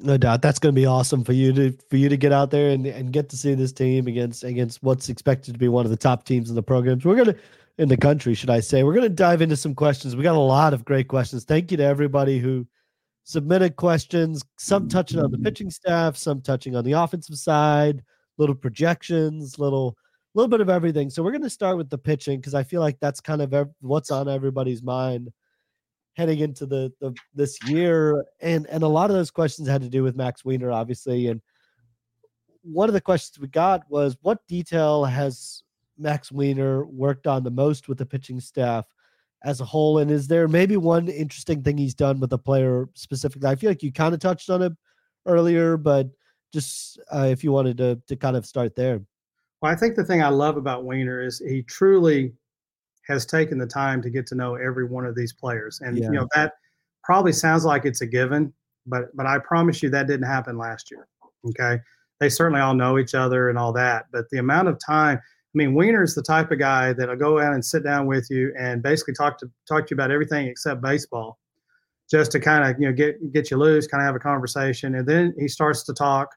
[0.00, 2.50] No doubt, that's going to be awesome for you to for you to get out
[2.50, 5.84] there and, and get to see this team against against what's expected to be one
[5.84, 7.04] of the top teams in the programs.
[7.04, 7.34] We're gonna
[7.78, 8.84] in the country, should I say?
[8.84, 10.14] We're gonna dive into some questions.
[10.14, 11.44] We got a lot of great questions.
[11.44, 12.66] Thank you to everybody who
[13.24, 18.02] submitted questions, some touching on the pitching staff, some touching on the offensive side,
[18.38, 19.96] little projections, little
[20.34, 21.10] little bit of everything.
[21.10, 23.68] So we're going to start with the pitching because I feel like that's kind of
[23.80, 25.30] what's on everybody's mind
[26.18, 29.88] heading into the, the this year, and and a lot of those questions had to
[29.88, 31.28] do with Max Weiner, obviously.
[31.28, 31.40] And
[32.62, 35.62] one of the questions we got was, what detail has
[35.96, 38.84] Max Weiner worked on the most with the pitching staff?
[39.44, 39.98] as a whole?
[39.98, 43.48] And is there maybe one interesting thing he's done with a player specifically?
[43.48, 44.72] I feel like you kind of touched on it
[45.26, 46.08] earlier, but
[46.52, 49.00] just uh, if you wanted to to kind of start there.
[49.60, 52.32] Well, I think the thing I love about Weiner is he truly
[53.08, 56.04] has taken the time to get to know every one of these players, and yeah.
[56.04, 56.54] you know that
[57.02, 58.52] probably sounds like it's a given,
[58.86, 61.08] but but I promise you that didn't happen last year.
[61.48, 61.80] Okay,
[62.20, 65.20] they certainly all know each other and all that, but the amount of time
[65.54, 68.52] I mean, Weiner's the type of guy that'll go out and sit down with you
[68.58, 71.38] and basically talk to talk to you about everything except baseball,
[72.10, 74.96] just to kind of you know get get you loose, kind of have a conversation,
[74.96, 76.28] and then he starts to talk,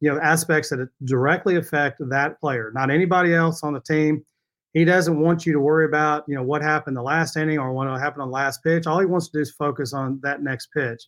[0.00, 4.24] you know, aspects that directly affect that player, not anybody else on the team.
[4.72, 7.72] He doesn't want you to worry about you know what happened the last inning or
[7.72, 8.86] what happened on the last pitch.
[8.86, 11.02] All he wants to do is focus on that next pitch.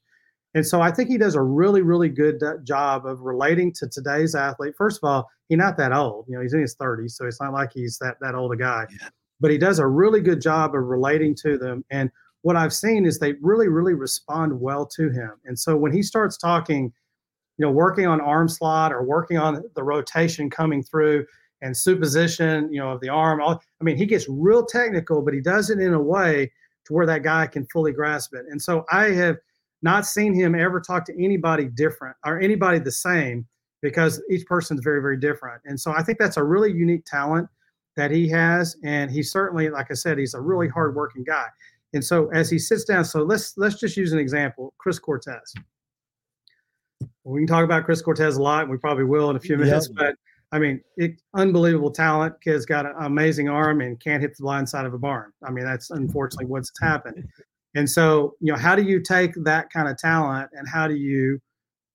[0.55, 4.35] And so I think he does a really, really good job of relating to today's
[4.35, 4.75] athlete.
[4.77, 6.27] First of all, he's not that old.
[6.29, 8.57] You know, he's in his 30s, so it's not like he's that that old a
[8.57, 8.87] guy.
[8.91, 9.09] Yeah.
[9.41, 11.85] But he does a really good job of relating to them.
[11.91, 12.11] And
[12.43, 15.33] what I've seen is they really, really respond well to him.
[15.45, 16.93] And so when he starts talking,
[17.57, 21.25] you know, working on arm slot or working on the rotation coming through
[21.63, 25.33] and supposition, you know, of the arm, all, I mean, he gets real technical, but
[25.33, 26.53] he does it in a way
[26.85, 28.45] to where that guy can fully grasp it.
[28.51, 29.37] And so I have
[29.83, 33.47] not seen him ever talk to anybody different or anybody the same
[33.81, 35.63] because each person is very, very different.
[35.65, 37.49] And so I think that's a really unique talent
[37.97, 38.77] that he has.
[38.85, 41.47] And he's certainly, like I said, he's a really hardworking guy.
[41.95, 45.55] And so as he sits down, so let's let's just use an example, Chris Cortez.
[47.25, 49.57] We can talk about Chris Cortez a lot, and we probably will in a few
[49.57, 49.89] minutes.
[49.89, 50.15] But
[50.53, 52.35] I mean, it, unbelievable talent.
[52.43, 55.33] Kid's got an amazing arm and can't hit the blind side of a barn.
[55.45, 57.29] I mean, that's unfortunately what's happened.
[57.75, 60.95] And so, you know, how do you take that kind of talent and how do
[60.95, 61.41] you,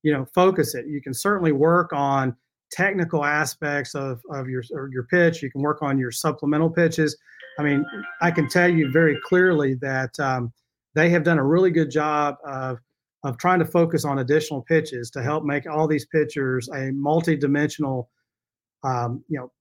[0.02, 0.88] you know, focus it?
[0.88, 2.36] You can certainly work on
[2.72, 5.44] technical aspects of, of your your pitch.
[5.44, 7.16] You can work on your supplemental pitches.
[7.60, 7.86] I mean,
[8.22, 10.52] I can tell you very clearly that um,
[10.96, 12.80] they have done a really good job of
[13.24, 18.10] of trying to focus on additional pitches to help make all these pitchers a multi-dimensional,
[18.88, 19.52] um, you know,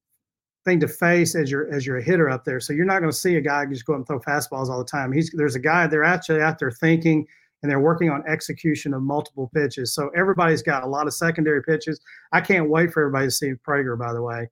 [0.65, 2.61] thing to face as you're as you're a hitter up there.
[2.61, 4.79] So you're not going to see a guy just go up and throw fastballs all
[4.79, 5.13] the time.
[5.13, 7.27] He's there's a guy they're actually out there thinking
[7.63, 9.95] and they're working on execution of multiple pitches.
[9.95, 12.01] So everybody's got a lot of secondary pitches.
[12.33, 13.99] I can't wait for everybody to see Prager.
[13.99, 14.49] By the way,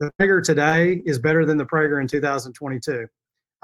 [0.00, 3.06] the Prager today is better than the Prager in 2022.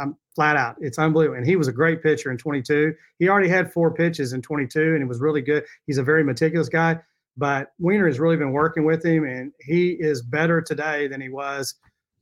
[0.00, 0.76] I'm flat out.
[0.80, 1.38] It's unbelievable.
[1.38, 2.94] And he was a great pitcher in 22.
[3.18, 5.64] He already had four pitches in 22, and it was really good.
[5.86, 7.00] He's a very meticulous guy.
[7.38, 11.28] But Weiner has really been working with him, and he is better today than he
[11.28, 11.76] was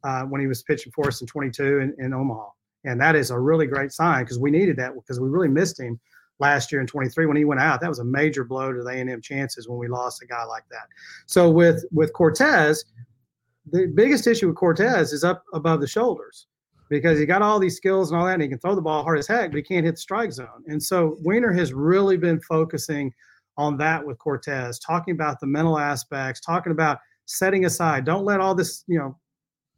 [0.05, 2.51] uh, when he was pitching for us in 22 in, in Omaha.
[2.85, 5.81] And that is a really great sign because we needed that because we really missed
[5.81, 5.99] him
[6.39, 7.81] last year in 23 when he went out.
[7.81, 10.65] That was a major blow to the A&M chances when we lost a guy like
[10.71, 10.87] that.
[11.25, 12.85] So with with Cortez,
[13.73, 16.47] the biggest issue with Cortez is up above the shoulders
[16.89, 19.03] because he got all these skills and all that, and he can throw the ball
[19.03, 20.63] hard as heck, but he can't hit the strike zone.
[20.67, 23.13] And so Weiner has really been focusing
[23.57, 28.05] on that with Cortez, talking about the mental aspects, talking about setting aside.
[28.05, 29.19] Don't let all this, you know,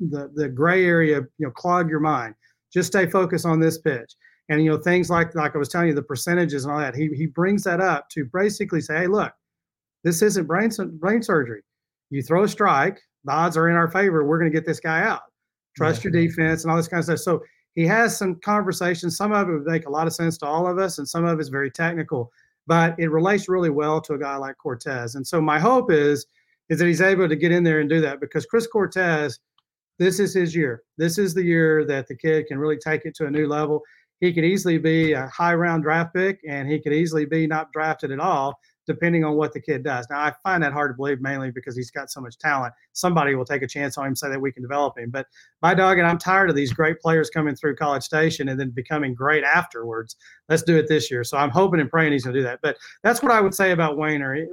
[0.00, 2.34] the the gray area, you know, clog your mind.
[2.72, 4.14] Just stay focused on this pitch.
[4.48, 6.94] And you know, things like like I was telling you, the percentages and all that.
[6.94, 9.32] He he brings that up to basically say, hey, look,
[10.04, 11.62] this isn't brain brain surgery.
[12.10, 14.24] You throw a strike, the odds are in our favor.
[14.24, 15.22] We're going to get this guy out.
[15.76, 16.10] Trust yeah.
[16.10, 17.18] your defense and all this kind of stuff.
[17.18, 17.42] So
[17.74, 19.16] he has some conversations.
[19.16, 21.24] Some of it would make a lot of sense to all of us, and some
[21.24, 22.32] of it's very technical.
[22.68, 25.14] But it relates really well to a guy like Cortez.
[25.16, 26.26] And so my hope is
[26.68, 29.38] is that he's able to get in there and do that because Chris Cortez,
[29.98, 30.82] this is his year.
[30.98, 33.82] This is the year that the kid can really take it to a new level.
[34.20, 37.72] He could easily be a high round draft pick, and he could easily be not
[37.72, 40.08] drafted at all depending on what the kid does.
[40.10, 42.74] Now, I find that hard to believe mainly because he's got so much talent.
[42.94, 45.10] Somebody will take a chance on him, say that we can develop him.
[45.10, 45.26] But
[45.62, 48.70] my dog, and I'm tired of these great players coming through College Station and then
[48.70, 50.16] becoming great afterwards.
[50.48, 51.22] Let's do it this year.
[51.22, 52.60] So I'm hoping and praying he's going to do that.
[52.62, 54.44] But that's what I would say about Weiner.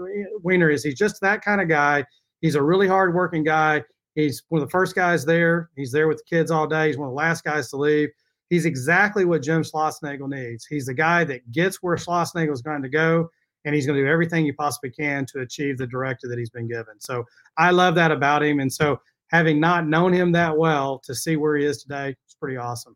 [0.43, 2.05] Weiner is he's just that kind of guy.
[2.41, 3.83] He's a really hardworking guy.
[4.13, 5.69] He's one of the first guys there.
[5.75, 6.87] He's there with the kids all day.
[6.87, 8.09] He's one of the last guys to leave.
[8.49, 10.65] He's exactly what Jim Schlossnagle needs.
[10.65, 13.29] He's the guy that gets where Schlossnagle is going to go
[13.65, 16.51] and he's going to do everything he possibly can to achieve the directive that he's
[16.51, 16.99] been given.
[16.99, 17.25] So
[17.57, 18.59] I love that about him.
[18.59, 19.01] And so
[19.31, 22.95] having not known him that well to see where he is today, it's pretty awesome.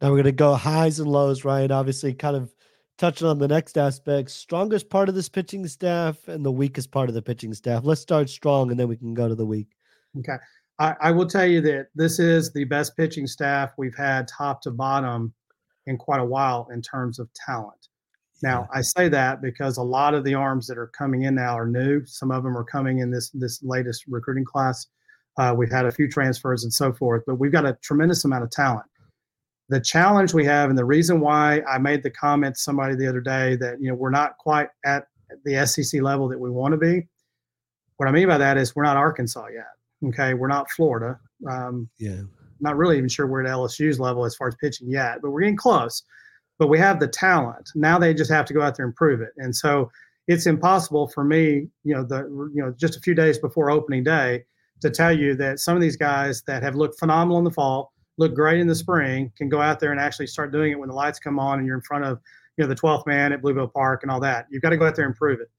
[0.00, 1.70] Now we're going to go highs and lows, right?
[1.70, 2.54] Obviously, kind of
[2.96, 7.08] touching on the next aspect strongest part of this pitching staff and the weakest part
[7.08, 7.82] of the pitching staff.
[7.84, 9.68] Let's start strong and then we can go to the weak.
[10.18, 10.36] Okay.
[10.78, 14.62] I, I will tell you that this is the best pitching staff we've had top
[14.62, 15.34] to bottom
[15.86, 17.89] in quite a while in terms of talent.
[18.42, 21.58] Now, I say that because a lot of the arms that are coming in now
[21.58, 22.04] are new.
[22.06, 24.86] Some of them are coming in this this latest recruiting class.
[25.36, 28.44] Uh, we've had a few transfers and so forth, but we've got a tremendous amount
[28.44, 28.86] of talent.
[29.68, 33.06] The challenge we have, and the reason why I made the comment to somebody the
[33.06, 35.06] other day that you know we're not quite at
[35.44, 37.06] the SEC level that we want to be.
[37.98, 40.08] What I mean by that is we're not Arkansas yet.
[40.08, 41.20] Okay, we're not Florida.
[41.48, 42.22] Um, yeah.
[42.58, 45.40] Not really even sure we're at LSU's level as far as pitching yet, but we're
[45.40, 46.02] getting close
[46.60, 47.70] but we have the talent.
[47.74, 49.30] Now they just have to go out there and prove it.
[49.38, 49.90] And so
[50.28, 52.18] it's impossible for me, you know, the
[52.54, 54.44] you know just a few days before opening day
[54.82, 57.92] to tell you that some of these guys that have looked phenomenal in the fall,
[58.18, 60.90] look great in the spring, can go out there and actually start doing it when
[60.90, 62.20] the lights come on and you're in front of
[62.58, 64.46] you know the 12th man at Bluebell Park and all that.
[64.50, 65.50] You've got to go out there and prove it.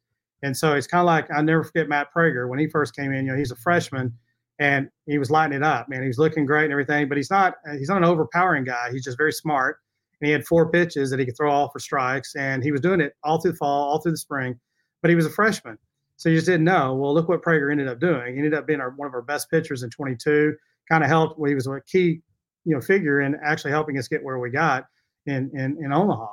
[0.44, 3.12] And so it's kind of like I never forget Matt Prager when he first came
[3.12, 3.26] in.
[3.26, 4.14] You know, he's a freshman
[4.60, 5.90] and he was lighting it up.
[5.90, 8.90] Man, he was looking great and everything, but he's not he's not an overpowering guy.
[8.92, 9.80] He's just very smart
[10.22, 12.82] and he had four pitches that he could throw all for strikes, and he was
[12.82, 14.60] doing it all through the fall, all through the spring.
[15.02, 15.78] But he was a freshman,
[16.18, 16.94] so you just didn't know.
[16.96, 18.34] Well, look what Prager ended up doing.
[18.34, 20.56] He ended up being our, one of our best pitchers in 22.
[20.90, 21.40] Kind of helped.
[21.40, 22.22] Well, he was a key,
[22.66, 24.86] you know, figure in actually helping us get where we got.
[25.26, 26.28] in, in, in Omaha.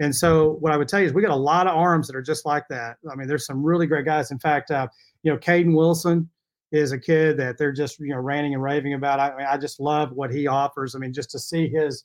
[0.00, 2.16] And so what I would tell you is we got a lot of arms that
[2.16, 2.96] are just like that.
[3.10, 4.30] I mean, there's some really great guys.
[4.30, 4.88] In fact, uh,
[5.22, 6.28] you know, Kaiden Wilson
[6.72, 9.20] is a kid that they're just you know ranting and raving about.
[9.20, 10.94] I, I mean, I just love what he offers.
[10.94, 12.04] I mean, just to see his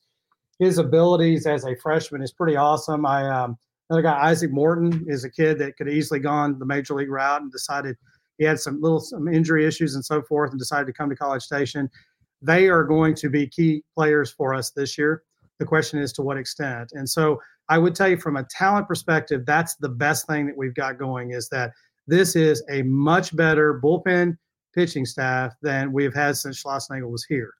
[0.59, 3.05] his abilities as a freshman is pretty awesome.
[3.05, 3.57] I um,
[3.89, 7.41] another guy, Isaac Morton, is a kid that could easily gone the major league route
[7.41, 7.97] and decided
[8.37, 11.15] he had some little some injury issues and so forth, and decided to come to
[11.15, 11.89] College Station.
[12.41, 15.23] They are going to be key players for us this year.
[15.59, 16.93] The question is to what extent.
[16.93, 20.57] And so I would tell you from a talent perspective, that's the best thing that
[20.57, 21.71] we've got going is that
[22.07, 24.37] this is a much better bullpen
[24.73, 27.53] pitching staff than we've had since Schlossnagle was here.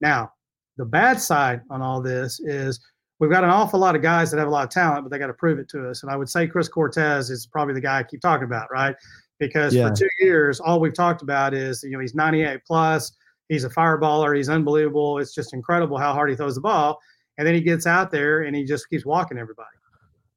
[0.00, 0.32] Now,
[0.78, 2.80] the bad side on all this is
[3.18, 5.18] we've got an awful lot of guys that have a lot of talent, but they
[5.18, 6.02] got to prove it to us.
[6.02, 8.96] And I would say Chris Cortez is probably the guy I keep talking about, right?
[9.38, 9.88] Because yeah.
[9.88, 13.12] for two years, all we've talked about is, you know, he's 98 plus,
[13.48, 15.18] he's a fireballer, he's unbelievable.
[15.18, 16.98] It's just incredible how hard he throws the ball.
[17.36, 19.68] And then he gets out there and he just keeps walking everybody.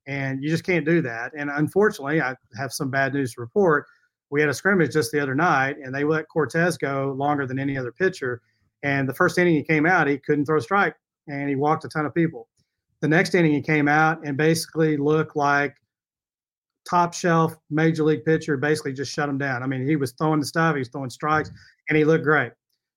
[0.07, 1.31] And you just can't do that.
[1.37, 3.85] And unfortunately, I have some bad news to report
[4.31, 7.59] we had a scrimmage just the other night, and they let Cortez go longer than
[7.59, 8.41] any other pitcher.
[8.83, 10.95] And the first inning he came out, he couldn't throw a strike,
[11.27, 12.47] and he walked a ton of people.
[13.01, 15.75] The next inning he came out and basically looked like
[16.89, 19.63] top shelf major league pitcher, basically just shut him down.
[19.63, 21.51] I mean, he was throwing the stuff, he was throwing strikes,
[21.89, 22.51] and he looked great.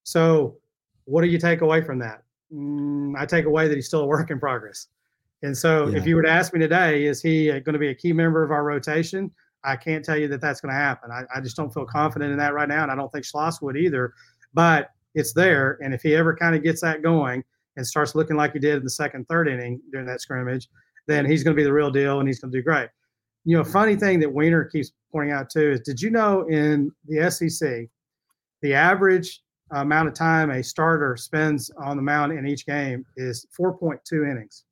[0.04, 0.56] So,
[1.04, 2.22] what do you take away from that?
[2.52, 4.88] Mm, I take away that he's still a work in progress.
[5.42, 5.98] And so, yeah.
[5.98, 8.42] if you were to ask me today, is he going to be a key member
[8.42, 9.30] of our rotation?
[9.64, 11.10] I can't tell you that that's going to happen.
[11.10, 13.62] I, I, just don't feel confident in that right now, and I don't think Schloss
[13.62, 14.12] would either.
[14.52, 17.44] But it's there, and if he ever kind of gets that going
[17.76, 20.68] and starts looking like he did in the second, third inning during that scrimmage,
[21.06, 22.88] then he's going to be the real deal, and he's going to do great.
[23.44, 26.90] You know, funny thing that Weiner keeps pointing out too is, did you know in
[27.06, 27.88] the SEC,
[28.62, 33.46] the average amount of time a starter spends on the mound in each game is
[33.58, 34.64] 4.2 innings.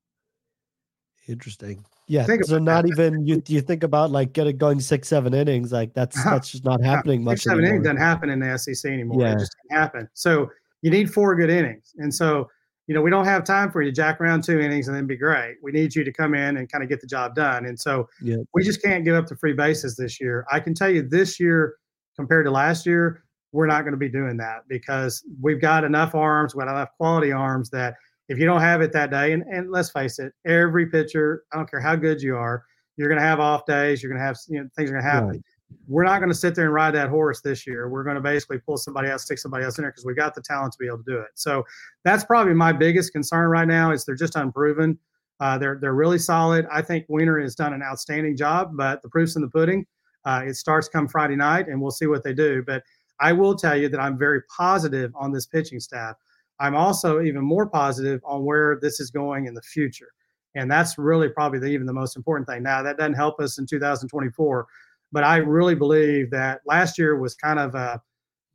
[1.29, 1.85] Interesting.
[2.09, 2.91] Yeah, think so not that.
[2.91, 3.43] even you.
[3.47, 5.73] You think about like getting going six, seven innings.
[5.73, 6.31] Like that's uh-huh.
[6.31, 7.39] that's just not happening much.
[7.39, 9.21] Six, seven innings doesn't happen in the SEC anymore.
[9.21, 9.33] Yeah.
[9.33, 10.09] It just doesn't happen.
[10.15, 10.51] So
[10.83, 12.49] you need four good innings, and so
[12.89, 15.07] you know we don't have time for you to jack around two innings and then
[15.07, 15.57] be great.
[15.63, 17.67] We need you to come in and kind of get the job done.
[17.67, 18.39] And so yeah.
[18.53, 20.45] we just can't give up the free bases this year.
[20.51, 21.77] I can tell you this year
[22.17, 23.23] compared to last year,
[23.53, 26.91] we're not going to be doing that because we've got enough arms, we've got enough
[26.99, 27.95] quality arms that
[28.33, 31.57] if you don't have it that day, and, and let's face it, every pitcher, I
[31.57, 32.65] don't care how good you are,
[32.97, 34.03] you're going to have off days.
[34.03, 35.29] You're going to have you know, things are going to happen.
[35.29, 35.43] Right.
[35.87, 37.89] We're not going to sit there and ride that horse this year.
[37.89, 40.35] We're going to basically pull somebody out, stick somebody else in there because we got
[40.35, 41.29] the talent to be able to do it.
[41.35, 41.65] So
[42.05, 44.99] that's probably my biggest concern right now is they're just unproven.
[45.41, 46.67] Uh, they're they're really solid.
[46.71, 49.87] I think Weiner has done an outstanding job, but the proof's in the pudding.
[50.25, 52.63] Uh, it starts come Friday night, and we'll see what they do.
[52.67, 52.83] But
[53.19, 56.17] I will tell you that I'm very positive on this pitching staff.
[56.61, 60.09] I'm also even more positive on where this is going in the future.
[60.55, 62.63] And that's really probably the, even the most important thing.
[62.63, 64.67] Now, that doesn't help us in 2024,
[65.11, 68.01] but I really believe that last year was kind of a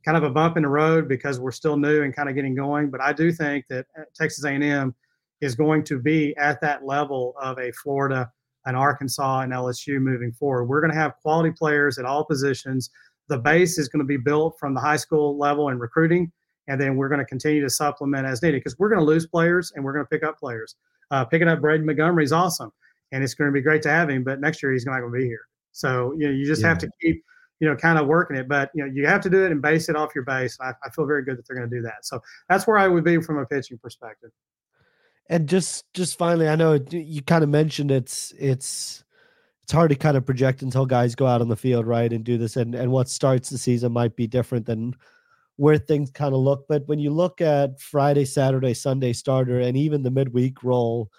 [0.04, 2.54] kind of a bump in the road because we're still new and kind of getting
[2.54, 2.88] going.
[2.88, 4.94] But I do think that uh, Texas A&M
[5.40, 8.30] is going to be at that level of a Florida,
[8.66, 10.64] an Arkansas, and LSU moving forward.
[10.64, 12.90] We're going to have quality players at all positions.
[13.28, 16.32] The base is going to be built from the high school level and recruiting
[16.68, 19.26] and then we're going to continue to supplement as needed because we're going to lose
[19.26, 20.76] players and we're going to pick up players.
[21.10, 22.70] Uh, picking up Braden Montgomery is awesome,
[23.12, 24.22] and it's going to be great to have him.
[24.22, 26.68] But next year he's not going to be here, so you know you just yeah.
[26.68, 27.24] have to keep
[27.60, 28.46] you know kind of working it.
[28.46, 30.58] But you know you have to do it and base it off your base.
[30.60, 32.04] I, I feel very good that they're going to do that.
[32.04, 34.30] So that's where I would be from a pitching perspective.
[35.30, 39.04] And just just finally, I know you kind of mentioned it's it's
[39.62, 42.24] it's hard to kind of project until guys go out on the field, right, and
[42.24, 42.56] do this.
[42.56, 44.94] And and what starts the season might be different than
[45.58, 46.66] where things kind of look.
[46.68, 51.10] But when you look at Friday, Saturday, Sunday starter, and even the midweek role,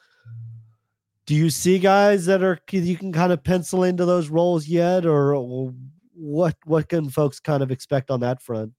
[1.26, 5.06] do you see guys that are you can kind of pencil into those roles yet,
[5.06, 5.74] or
[6.14, 6.56] what?
[6.66, 8.72] What can folks kind of expect on that front?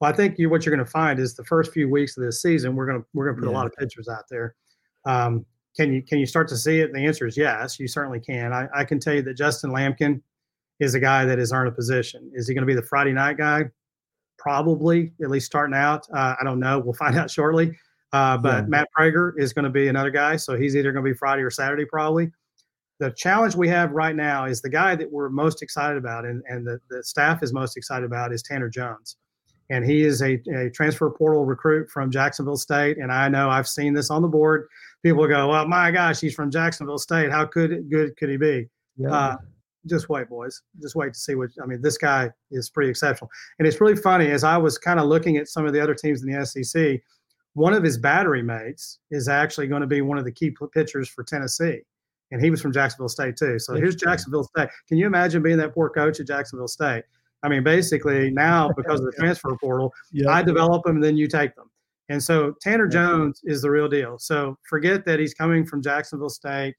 [0.00, 2.24] Well, I think you what you're going to find is the first few weeks of
[2.24, 3.54] this season, we're going to we're going to put yeah.
[3.54, 4.56] a lot of pitchers out there.
[5.06, 5.46] Um,
[5.76, 6.92] can you can you start to see it?
[6.92, 7.78] The answer is yes.
[7.78, 8.52] You certainly can.
[8.52, 10.20] I, I can tell you that Justin Lamkin
[10.80, 12.28] is a guy that has earned a position.
[12.34, 13.70] Is he going to be the Friday night guy?
[14.46, 16.06] Probably at least starting out.
[16.14, 16.78] Uh, I don't know.
[16.78, 17.76] We'll find out shortly.
[18.12, 18.68] Uh, but yeah.
[18.68, 21.42] Matt Prager is going to be another guy, so he's either going to be Friday
[21.42, 22.30] or Saturday probably.
[23.00, 26.44] The challenge we have right now is the guy that we're most excited about, and,
[26.48, 29.16] and the, the staff is most excited about is Tanner Jones.
[29.68, 32.98] And he is a, a transfer portal recruit from Jacksonville State.
[32.98, 34.68] And I know I've seen this on the board.
[35.02, 37.32] People go, well, my gosh, he's from Jacksonville State.
[37.32, 38.68] How good, good could he be?
[38.96, 39.12] Yeah.
[39.12, 39.36] Uh,
[39.86, 40.62] just wait, boys.
[40.80, 41.50] Just wait to see what.
[41.62, 44.30] I mean, this guy is pretty exceptional, and it's really funny.
[44.30, 47.00] As I was kind of looking at some of the other teams in the SEC,
[47.56, 51.08] one of his battery mates is actually going to be one of the key pitchers
[51.08, 51.80] for Tennessee.
[52.30, 53.58] And he was from Jacksonville State too.
[53.58, 54.68] So here's Jacksonville State.
[54.88, 57.04] Can you imagine being that poor coach at Jacksonville State?
[57.42, 60.28] I mean, basically now because of the transfer portal, yep.
[60.28, 61.70] I develop them and then you take them.
[62.10, 64.18] And so Tanner Jones is the real deal.
[64.18, 66.74] So forget that he's coming from Jacksonville State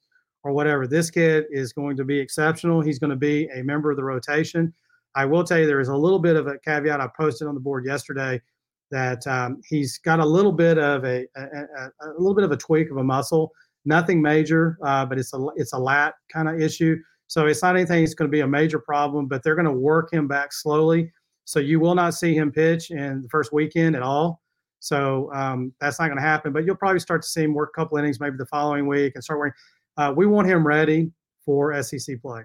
[0.48, 0.88] or whatever.
[0.88, 2.82] This kid is going to be exceptional.
[2.82, 4.74] He's going to be a member of the rotation.
[5.14, 7.54] I will tell you there is a little bit of a caveat I posted on
[7.54, 8.42] the board yesterday
[8.90, 12.52] that um, he's got a little bit of a, a, a, a, little bit of
[12.52, 13.52] a tweak of a muscle.
[13.84, 16.98] Nothing major, uh, but it's a it's a lat kind of issue.
[17.28, 19.72] So it's not anything that's going to be a major problem, but they're going to
[19.72, 21.12] work him back slowly.
[21.44, 24.42] So you will not see him pitch in the first weekend at all.
[24.80, 26.54] So um, that's not going to happen.
[26.54, 29.14] But you'll probably start to see him work a couple innings maybe the following week
[29.16, 29.54] and start working.
[29.98, 31.12] Uh, we want him ready
[31.46, 32.44] for SEC play,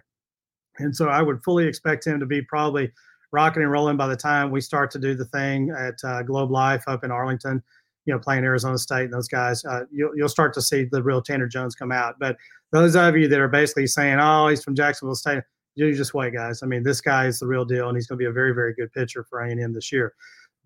[0.79, 2.91] and so I would fully expect him to be probably
[3.33, 6.51] rocking and rolling by the time we start to do the thing at uh, Globe
[6.51, 7.63] Life up in Arlington.
[8.05, 11.03] You know, playing Arizona State and those guys, uh, you'll you'll start to see the
[11.03, 12.17] real Tanner Jones come out.
[12.19, 12.37] But
[12.73, 15.43] those of you that are basically saying, "Oh, he's from Jacksonville State,"
[15.75, 16.63] you just wait, guys.
[16.63, 18.53] I mean, this guy is the real deal, and he's going to be a very,
[18.53, 20.15] very good pitcher for A&M this year.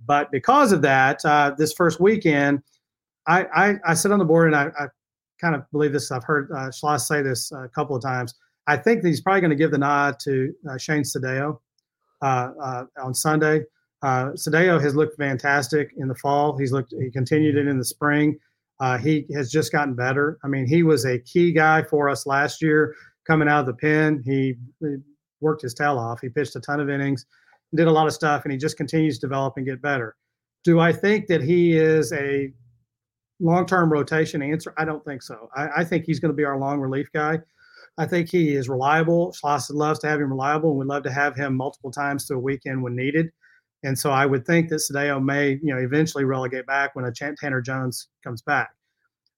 [0.04, 2.62] But because of that, uh, this first weekend,
[3.26, 4.88] I, I, I sit on the board and I, I
[5.40, 6.10] kind of believe this.
[6.10, 8.34] I've heard uh, Schloss say this a couple of times.
[8.66, 11.58] I think he's probably going to give the nod to uh, Shane Sdao
[12.22, 13.62] uh, uh, on Sunday.
[14.02, 16.56] Uh, Sdao has looked fantastic in the fall.
[16.56, 16.92] He's looked.
[17.00, 18.38] He continued it in the spring.
[18.78, 20.38] Uh, he has just gotten better.
[20.44, 22.94] I mean, he was a key guy for us last year
[23.26, 24.22] coming out of the pen.
[24.24, 24.96] He, he
[25.40, 26.20] worked his tail off.
[26.20, 27.24] He pitched a ton of innings,
[27.74, 30.14] did a lot of stuff, and he just continues to develop and get better.
[30.62, 32.52] Do I think that he is a
[33.40, 34.72] long-term rotation answer?
[34.76, 35.48] I don't think so.
[35.56, 37.38] I, I think he's going to be our long relief guy.
[37.98, 39.32] I think he is reliable.
[39.32, 42.38] Schlosser loves to have him reliable, and we'd love to have him multiple times through
[42.38, 43.30] a weekend when needed.
[43.84, 47.12] And so I would think that Sdao may, you know, eventually relegate back when a
[47.12, 48.70] Tanner Jones comes back.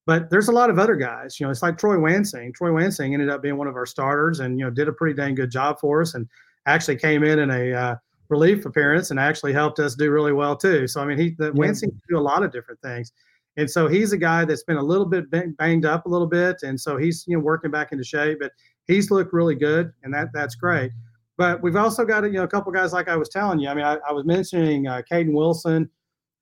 [0.06, 1.38] But there's a lot of other guys.
[1.38, 2.54] You know, it's like Troy Wansing.
[2.54, 5.14] Troy Wansing ended up being one of our starters, and you know, did a pretty
[5.14, 6.26] dang good job for us, and
[6.66, 7.96] actually came in in a uh,
[8.28, 10.86] relief appearance and actually helped us do really well too.
[10.86, 11.50] So I mean, he the yeah.
[11.52, 13.12] Wansing do a lot of different things.
[13.58, 15.26] And so he's a guy that's been a little bit
[15.58, 18.38] banged up a little bit, and so he's you know working back into shape.
[18.40, 18.52] But
[18.86, 20.92] he's looked really good, and that that's great.
[21.36, 23.68] But we've also got you know a couple guys like I was telling you.
[23.68, 25.90] I mean, I, I was mentioning uh, Kaiden Wilson.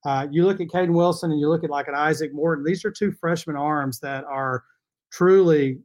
[0.05, 2.63] Uh, you look at Kaiden Wilson and you look at like an Isaac Morton.
[2.63, 4.63] These are two freshman arms that are
[5.11, 5.79] truly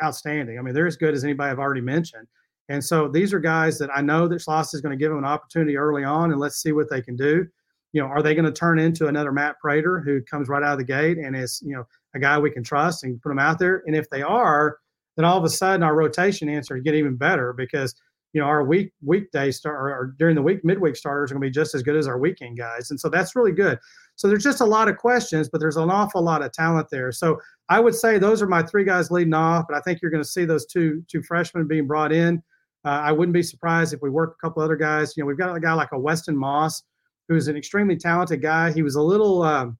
[0.00, 0.56] outstanding.
[0.56, 2.28] I mean, they're as good as anybody I've already mentioned.
[2.68, 5.18] And so these are guys that I know that Schloss is going to give them
[5.18, 7.48] an opportunity early on, and let's see what they can do
[7.92, 10.72] you know, are they going to turn into another Matt Prager who comes right out
[10.72, 11.84] of the gate and is, you know,
[12.14, 13.82] a guy we can trust and put them out there?
[13.86, 14.78] And if they are,
[15.16, 17.94] then all of a sudden our rotation answer get even better because
[18.32, 21.48] you know our week weekday start or during the week midweek starters are going to
[21.48, 23.78] be just as good as our weekend guys, and so that's really good.
[24.16, 27.12] So there's just a lot of questions, but there's an awful lot of talent there.
[27.12, 30.10] So I would say those are my three guys leading off, but I think you're
[30.10, 32.42] going to see those two two freshmen being brought in.
[32.84, 35.16] Uh, I wouldn't be surprised if we work a couple other guys.
[35.16, 36.82] You know, we've got a guy like a Weston Moss
[37.28, 38.72] who's an extremely talented guy.
[38.72, 39.78] He was a little, um,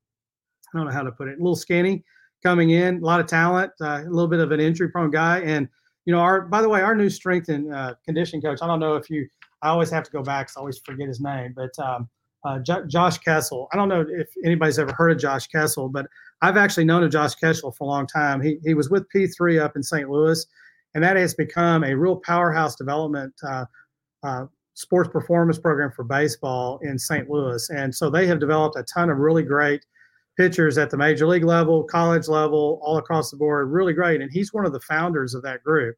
[0.72, 2.04] I don't know how to put it, a little skinny
[2.42, 5.40] coming in, a lot of talent, uh, a little bit of an injury prone guy.
[5.40, 5.68] And,
[6.04, 8.80] you know, our, by the way, our new strength and uh, condition coach, I don't
[8.80, 9.28] know if you,
[9.62, 12.08] I always have to go back because I always forget his name, but um,
[12.46, 13.68] uh, J- Josh Kessel.
[13.72, 16.06] I don't know if anybody's ever heard of Josh Kessel, but
[16.42, 18.40] I've actually known of Josh Kessel for a long time.
[18.40, 20.08] He, he was with P3 up in St.
[20.08, 20.46] Louis,
[20.94, 23.64] and that has become a real powerhouse development uh,
[24.22, 24.46] uh,
[24.76, 27.30] sports performance program for baseball in St.
[27.30, 27.68] Louis.
[27.70, 29.84] And so they have developed a ton of really great
[30.36, 34.20] pitchers at the major league level, college level, all across the board, really great.
[34.20, 35.96] And he's one of the founders of that group.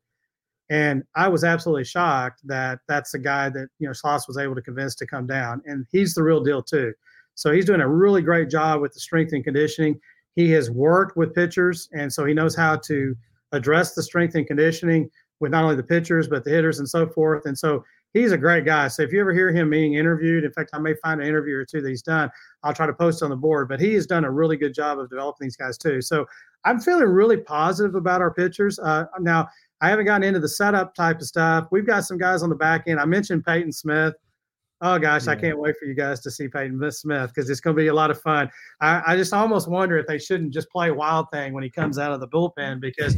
[0.70, 4.54] And I was absolutely shocked that that's the guy that, you know, Schloss was able
[4.54, 5.60] to convince to come down.
[5.66, 6.92] And he's the real deal, too.
[7.34, 9.98] So he's doing a really great job with the strength and conditioning.
[10.36, 13.16] He has worked with pitchers, and so he knows how to
[13.50, 15.10] address the strength and conditioning
[15.40, 17.46] with not only the pitchers, but the hitters and so forth.
[17.46, 18.88] And so he's a great guy.
[18.88, 21.56] So if you ever hear him being interviewed, in fact, I may find an interview
[21.56, 22.30] or two that he's done.
[22.62, 23.68] I'll try to post on the board.
[23.68, 26.00] But he has done a really good job of developing these guys too.
[26.00, 26.26] So
[26.64, 28.78] I'm feeling really positive about our pitchers.
[28.78, 29.48] Uh, now
[29.80, 31.68] I haven't gotten into the setup type of stuff.
[31.70, 32.98] We've got some guys on the back end.
[32.98, 34.14] I mentioned Peyton Smith.
[34.80, 35.32] Oh gosh, yeah.
[35.32, 37.88] I can't wait for you guys to see Peyton Smith because it's going to be
[37.88, 38.48] a lot of fun.
[38.80, 41.98] I, I, just almost wonder if they shouldn't just play Wild Thing when he comes
[41.98, 43.16] out of the bullpen because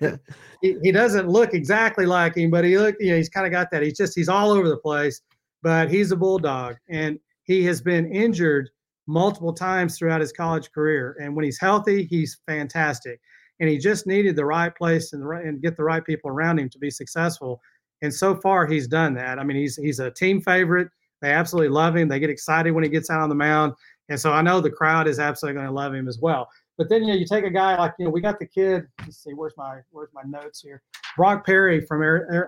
[0.62, 3.52] he, he doesn't look exactly like him, but he look you know he's kind of
[3.52, 3.82] got that.
[3.82, 5.20] He's just he's all over the place,
[5.62, 8.70] but he's a bulldog and he has been injured
[9.06, 11.16] multiple times throughout his college career.
[11.20, 13.20] And when he's healthy, he's fantastic.
[13.60, 16.30] And he just needed the right place and the right, and get the right people
[16.30, 17.60] around him to be successful.
[18.02, 19.38] And so far, he's done that.
[19.38, 20.88] I mean, he's he's a team favorite.
[21.22, 22.08] They absolutely love him.
[22.08, 23.72] They get excited when he gets out on the mound.
[24.08, 26.48] And so I know the crowd is absolutely going to love him as well.
[26.76, 28.86] But then you know, you take a guy like you know we got the kid.
[29.00, 30.82] Let's see, where's my where's my notes here?
[31.16, 32.02] Brock Peery from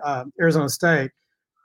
[0.05, 1.11] uh, Arizona State.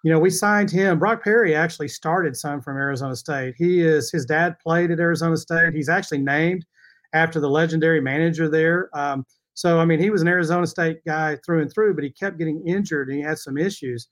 [0.03, 0.99] You know, we signed him.
[0.99, 3.55] Brock Peery actually started some from Arizona State.
[3.57, 5.73] He is his dad played at Arizona State.
[5.73, 6.65] He's actually named
[7.13, 8.89] after the legendary manager there.
[8.93, 12.09] Um, so I mean, he was an Arizona State guy through and through, but he
[12.09, 14.07] kept getting injured and he had some issues.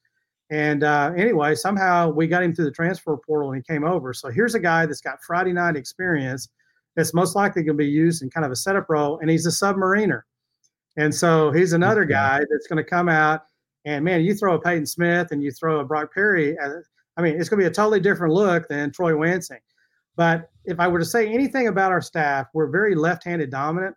[0.51, 4.13] And uh, anyway, somehow we got him through the transfer portal and he came over.
[4.13, 6.49] So here's a guy that's got Friday night experience
[6.95, 9.45] that's most likely going to be used in kind of a setup role, and he's
[9.45, 10.21] a submariner.
[10.97, 13.43] And so he's another guy that's going to come out
[13.85, 16.57] and man, you throw a Peyton Smith and you throw a Brock Peery.
[17.17, 19.59] I mean, it's going to be a totally different look than Troy Wansing.
[20.15, 23.95] But if I were to say anything about our staff, we're very left-handed dominant,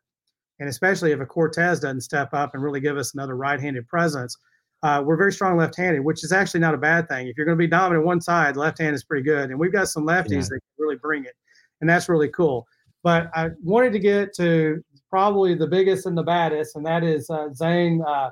[0.62, 4.36] and especially if a Cortez doesn't step up and really give us another right-handed presence,
[4.84, 7.26] uh, we're very strong left-handed, which is actually not a bad thing.
[7.26, 9.72] If you're going to be dominant one side, left hand is pretty good, and we've
[9.72, 10.40] got some lefties yeah.
[10.40, 11.34] that can really bring it,
[11.80, 12.64] and that's really cool.
[13.02, 17.28] But I wanted to get to probably the biggest and the baddest, and that is
[17.28, 18.30] uh, Zane uh,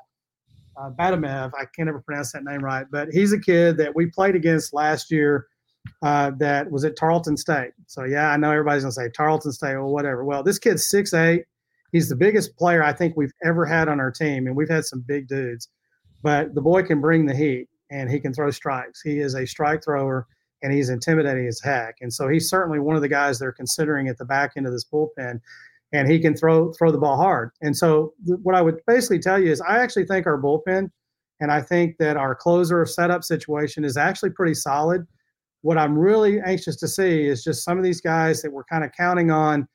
[0.80, 1.50] uh, Badmaev.
[1.58, 4.72] I can't ever pronounce that name right, but he's a kid that we played against
[4.72, 5.48] last year
[6.02, 7.72] uh, that was at Tarleton State.
[7.88, 10.24] So, yeah, I know everybody's going to say Tarleton State or whatever.
[10.24, 11.46] Well, this kid's six eight.
[11.92, 14.84] He's the biggest player I think we've ever had on our team, and we've had
[14.84, 15.68] some big dudes.
[16.22, 19.00] But the boy can bring the heat, and he can throw strikes.
[19.02, 20.26] He is a strike thrower
[20.62, 21.96] and he's intimidating as heck.
[22.00, 24.72] And so he's certainly one of the guys they're considering at the back end of
[24.72, 25.40] this bullpen,
[25.92, 27.50] and he can throw throw the ball hard.
[27.62, 30.90] And so th- what I would basically tell you is I actually think our bullpen,
[31.40, 35.06] and I think that our closer setup situation is actually pretty solid.
[35.62, 38.84] What I'm really anxious to see is just some of these guys that we're kind
[38.84, 39.66] of counting on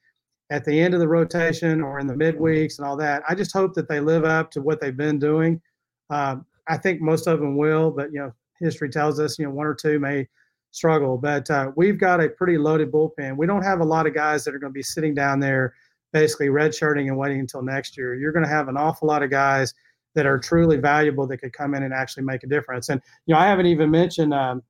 [0.50, 3.24] at the end of the rotation or in the midweeks and all that.
[3.28, 5.62] I just hope that they live up to what they've been doing.
[6.10, 9.52] Um, I think most of them will, but you know, history tells us you know
[9.52, 10.28] one or two may
[10.72, 11.18] struggle.
[11.18, 13.38] But uh, we've got a pretty loaded bullpen.
[13.38, 15.74] We don't have a lot of guys that are going to be sitting down there
[16.14, 18.16] basically redshirting and waiting until next year.
[18.16, 19.74] You're going to have an awful lot of guys
[20.14, 22.89] that are truly valuable that could come in and actually make a difference.
[22.89, 24.64] And you know, I haven't even mentioned um,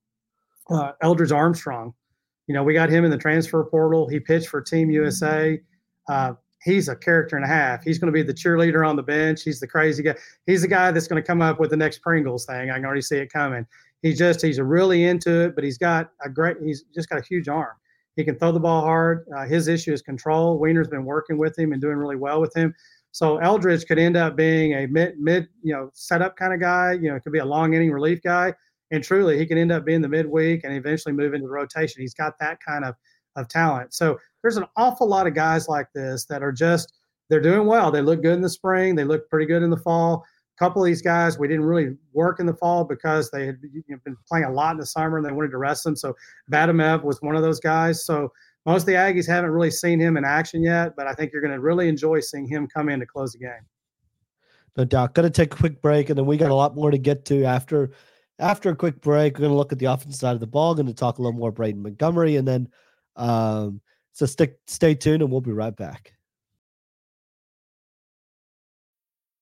[0.69, 1.93] uh, Eldridge Armstrong.
[2.47, 4.07] You know, we got him in the transfer portal.
[4.07, 5.59] He pitched for Team USA.
[6.07, 6.33] Uh,
[6.63, 7.83] he's a character and a half.
[7.83, 9.43] He's going to be the cheerleader on the bench.
[9.43, 10.15] He's the crazy guy.
[10.45, 12.69] He's the guy that's going to come up with the next Pringles thing.
[12.69, 13.65] I can already see it coming
[14.05, 17.23] he's just he's really into it, but he's got a great he's just got a
[17.23, 17.75] huge arm.
[18.15, 19.25] He can throw the ball hard.
[19.35, 20.59] Uh, his issue is control.
[20.59, 22.73] Weiner's been working with him and doing really well with him.
[23.11, 26.93] So Eldridge could end up being a mid mid you know setup kind of guy.
[26.93, 28.53] You know, it could be a long inning relief guy,
[28.91, 32.01] and truly he can end up being the midweek and eventually move into the rotation.
[32.01, 32.95] He's got that kind of
[33.35, 33.93] of talent.
[33.93, 36.93] So there's an awful lot of guys like this that are just
[37.29, 37.91] they're doing well.
[37.91, 38.95] They look good in the spring.
[38.95, 40.23] They look pretty good in the fall
[40.55, 43.57] A couple of these guys we didn't really work in the fall because they had
[43.61, 45.95] you know, been playing a lot in the summer and they wanted to rest them.
[45.95, 46.15] So
[46.51, 48.05] Badmaev was one of those guys.
[48.05, 48.31] So
[48.65, 51.41] most of the Aggies haven't really seen him in action yet, but I think you're
[51.41, 53.65] going to really enjoy seeing him come in to close the game.
[54.75, 55.13] No doubt.
[55.13, 57.25] Going to take a quick break, and then we got a lot more to get
[57.25, 57.91] to after.
[58.39, 60.75] After a quick break, we're going to look at the offensive side of the ball.
[60.75, 62.67] Going to talk a little more Braden Montgomery, and then
[63.15, 63.81] um,
[64.11, 66.14] so stick, stay tuned, and we'll be right back.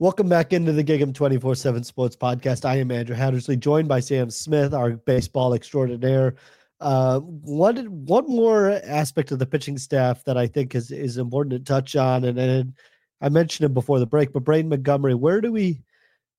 [0.00, 2.64] Welcome back into the Gig'em 24 7 Sports Podcast.
[2.64, 6.36] I am Andrew Hattersley, joined by Sam Smith, our baseball extraordinaire.
[6.80, 7.76] Uh, one,
[8.06, 11.96] one more aspect of the pitching staff that I think is, is important to touch
[11.96, 12.72] on, and, and
[13.20, 15.82] I mentioned him before the break, but Braden Montgomery, where do we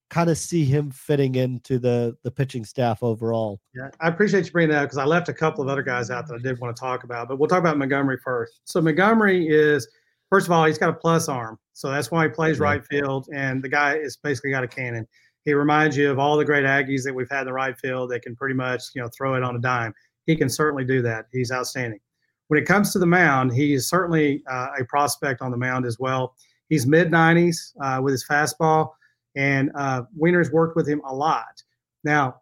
[0.10, 3.62] kind of see him fitting into the, the pitching staff overall?
[3.76, 6.28] Yeah, I appreciate you bringing that because I left a couple of other guys out
[6.30, 8.62] that I did want to talk about, but we'll talk about Montgomery first.
[8.66, 9.88] So, Montgomery is–
[10.32, 13.28] first of all, he's got a plus arm, so that's why he plays right field.
[13.34, 15.08] And the guy is basically got a cannon.
[15.46, 18.12] He reminds you of all the great Aggies that we've had in the right field.
[18.12, 19.92] They can pretty much, you know, throw it on a dime.
[20.28, 21.26] He can certainly do that.
[21.32, 22.00] He's outstanding.
[22.50, 25.88] When it comes to the mound, he is certainly uh, a prospect on the mound
[25.88, 26.36] as well.
[26.70, 28.92] He's mid 90s uh, with his fastball,
[29.36, 31.64] and uh, Weiner's worked with him a lot.
[32.04, 32.42] Now,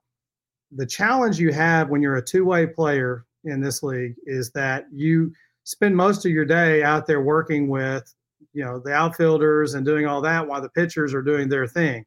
[0.73, 4.87] the challenge you have when you're a two way player in this league is that
[4.91, 5.31] you–
[5.69, 8.15] spend most of your day out there working with,
[8.53, 12.05] you know, the outfielders and doing all that while the pitchers are doing their thing.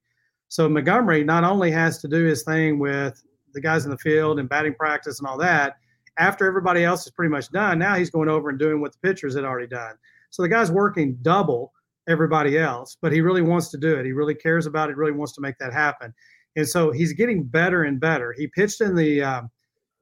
[0.48, 3.22] So Montgomery not only has to do his thing with
[3.54, 5.76] the guys in the field and batting practice and all that,
[6.18, 8.98] after everybody else is pretty much done, now he's going over and doing what the
[8.98, 9.94] pitchers had already done.
[10.30, 11.72] So the guy's working double
[12.08, 14.04] everybody else, but he really wants to do it.
[14.04, 16.12] He really cares about it, really wants to make that happen.
[16.56, 18.34] And so he's getting better and better.
[18.36, 19.42] He pitched in the uh,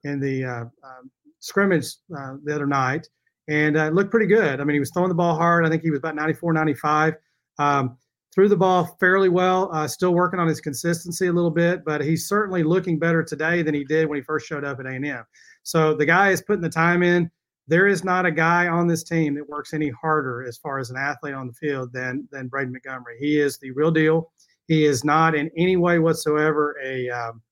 [0.02, 1.02] in the uh, uh,
[1.38, 3.06] scrimmage uh, the other night,
[3.49, 4.61] and uh, looked pretty good.
[4.61, 5.66] I mean, he was throwing the ball hard.
[5.66, 7.14] I think he was about 94, 95.
[7.59, 7.97] Um,
[8.32, 9.70] threw the ball fairly well.
[9.72, 13.62] Uh, still working on his consistency a little bit, but he's certainly looking better today
[13.62, 15.24] than he did when he first showed up at A&M.
[15.62, 17.30] So the guy is putting the time in.
[17.66, 20.91] There is not a guy on this team that works any harder as far as
[20.91, 23.16] an athlete on the field than than Braden Montgomery.
[23.20, 24.32] He is the real deal.
[24.66, 27.43] He is not in any way whatsoever a um,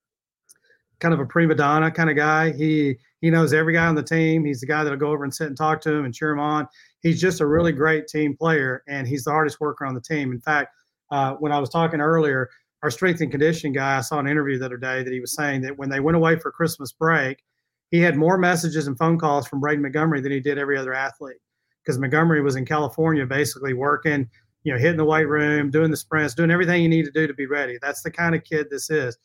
[0.99, 2.53] kind of a prima donna kind of guy.
[2.53, 4.45] He he knows every guy on the team.
[4.45, 6.41] He's the guy that'll go over and sit and talk to him and cheer him
[6.41, 6.69] on.
[7.01, 10.33] He's just a really great team player, and he's the hardest worker on the team.
[10.33, 10.75] In fact,
[11.11, 12.49] uh, when I was talking earlier,
[12.83, 15.35] our strength and conditioning guy, I saw an interview the other day that he was
[15.35, 17.43] saying that when they went away for Christmas break,
[17.91, 20.95] he had more messages and phone calls from Braden Montgomery than he did every other
[20.95, 21.39] athlete
[21.83, 24.29] because Montgomery was in California basically working,
[24.63, 27.27] you know, hitting the weight room, doing the sprints, doing everything you need to do
[27.27, 27.79] to be ready.
[27.81, 29.17] That's the kind of kid this is.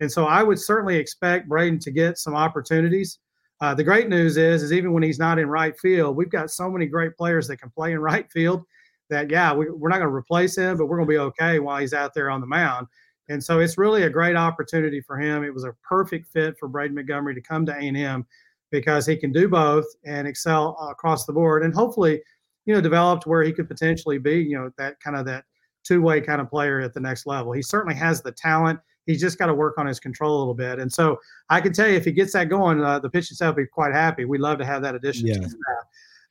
[0.00, 3.18] And so I would certainly expect Braden to get some opportunities.
[3.62, 6.50] Uh, the great news is, is even when he's not in right field, we've got
[6.50, 8.64] so many great players that can play in right field
[9.08, 11.60] that yeah, we, we're not going to replace him, but we're going to be okay
[11.60, 12.88] while he's out there on the mound.
[13.28, 15.44] And so it's really a great opportunity for him.
[15.44, 18.26] It was a perfect fit for Braden Montgomery to come to A&M
[18.72, 22.20] because he can do both and excel across the board, and hopefully,
[22.66, 25.44] you know, develop to where he could potentially be, you know, that kind of that
[25.84, 27.52] two-way kind of player at the next level.
[27.52, 30.54] He certainly has the talent He's just got to work on his control a little
[30.54, 30.78] bit.
[30.78, 31.18] And so
[31.50, 33.66] I can tell you, if he gets that going, uh, the pitching staff will be
[33.66, 34.24] quite happy.
[34.24, 35.36] We'd love to have that addition yeah.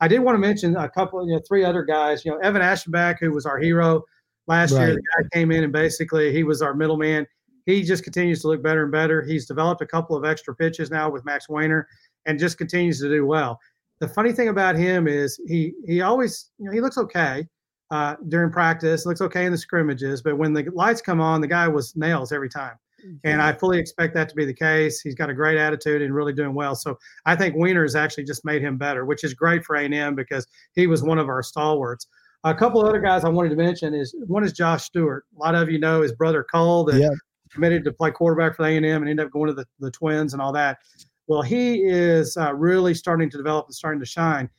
[0.01, 2.25] I did want to mention a couple, you know, three other guys.
[2.25, 4.03] You know, Evan Aschenbeck, who was our hero
[4.47, 4.87] last right.
[4.87, 7.27] year, the guy came in and basically he was our middleman.
[7.67, 9.21] He just continues to look better and better.
[9.21, 11.87] He's developed a couple of extra pitches now with Max Weiner,
[12.25, 13.59] and just continues to do well.
[13.99, 17.47] The funny thing about him is he he always you know he looks okay
[17.91, 19.05] uh, during practice.
[19.05, 22.31] Looks okay in the scrimmages, but when the lights come on, the guy was nails
[22.31, 22.77] every time.
[23.23, 25.01] And I fully expect that to be the case.
[25.01, 26.75] He's got a great attitude and really doing well.
[26.75, 30.15] So I think Weiner has actually just made him better, which is great for A&M
[30.15, 32.07] because he was one of our stalwarts.
[32.43, 35.25] A couple of other guys I wanted to mention is one is Josh Stewart.
[35.35, 37.09] A lot of you know his brother Cole that yeah.
[37.51, 40.41] committed to play quarterback for A&M and ended up going to the, the Twins and
[40.41, 40.79] all that.
[41.27, 44.49] Well, he is uh, really starting to develop and starting to shine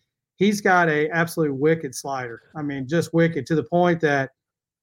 [0.42, 2.42] he's got a absolute wicked slider.
[2.56, 4.30] I mean, just wicked to the point that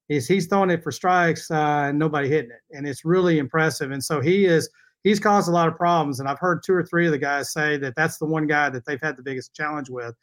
[0.08, 3.90] is he's throwing it for strikes uh, and nobody hitting it, and it's really impressive.
[3.90, 4.70] And so he is
[5.04, 6.18] he's caused a lot of problems.
[6.18, 8.70] And I've heard two or three of the guys say that that's the one guy
[8.70, 10.14] that they've had the biggest challenge with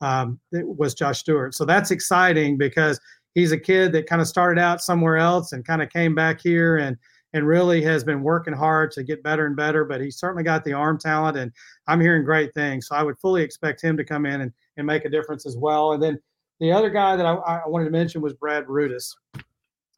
[0.00, 1.54] um, was Josh Stewart.
[1.54, 3.00] So that's exciting because
[3.34, 6.40] he's a kid that kind of started out somewhere else and kind of came back
[6.40, 6.96] here and
[7.32, 9.84] and really has been working hard to get better and better.
[9.84, 11.50] But he's certainly got the arm talent, and
[11.88, 12.86] I'm hearing great things.
[12.86, 15.56] So I would fully expect him to come in and and make a difference as
[15.56, 15.92] well.
[15.92, 16.18] And then
[16.60, 19.10] the other guy that I, I wanted to mention was Brad Rudis.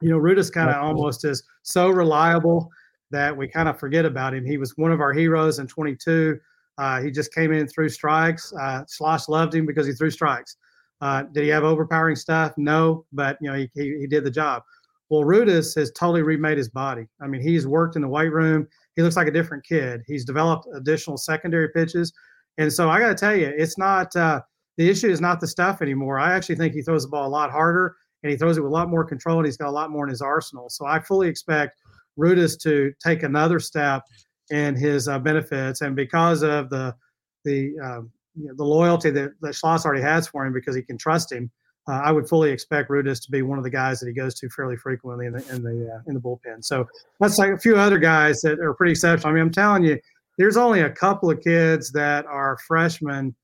[0.01, 2.69] You know, Rudis kind of almost is so reliable
[3.11, 4.45] that we kind of forget about him.
[4.45, 6.39] He was one of our heroes in 22.
[6.77, 8.53] Uh, he just came in through strikes.
[8.59, 10.57] Uh, Schloss loved him because he threw strikes.
[11.01, 12.53] Uh, did he have overpowering stuff?
[12.57, 14.63] No, but you know he, he, he did the job.
[15.09, 17.07] Well, Rudis has totally remade his body.
[17.21, 18.67] I mean, he's worked in the weight room.
[18.95, 20.01] He looks like a different kid.
[20.05, 22.11] He's developed additional secondary pitches,
[22.57, 24.15] and so I got to tell you, it's not.
[24.15, 24.41] Uh,
[24.77, 26.19] the issue is not the stuff anymore.
[26.19, 28.71] I actually think he throws the ball a lot harder and he throws it with
[28.71, 30.69] a lot more control and he's got a lot more in his arsenal.
[30.69, 31.79] So I fully expect
[32.17, 34.03] Rudis to take another step
[34.49, 35.81] in his uh, benefits.
[35.81, 36.95] And because of the
[37.43, 40.81] the um, you know, the loyalty that, that Schloss already has for him because he
[40.81, 41.49] can trust him,
[41.87, 44.35] uh, I would fully expect Rudis to be one of the guys that he goes
[44.35, 46.63] to fairly frequently in the in the uh, in the bullpen.
[46.63, 46.87] So
[47.19, 49.31] that's like a few other guys that are pretty exceptional.
[49.31, 49.99] I mean, I'm telling you,
[50.37, 53.35] there's only a couple of kids that are freshmen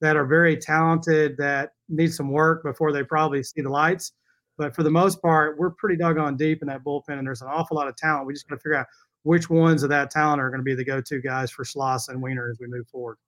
[0.00, 4.12] that are very talented that need some work before they probably see the lights.
[4.56, 7.48] But for the most part, we're pretty doggone deep in that bullpen, and there's an
[7.48, 8.26] awful lot of talent.
[8.26, 8.86] We just got to figure out
[9.22, 12.20] which ones of that talent are going to be the go-to guys for Schloss and
[12.20, 13.18] Weiner as we move forward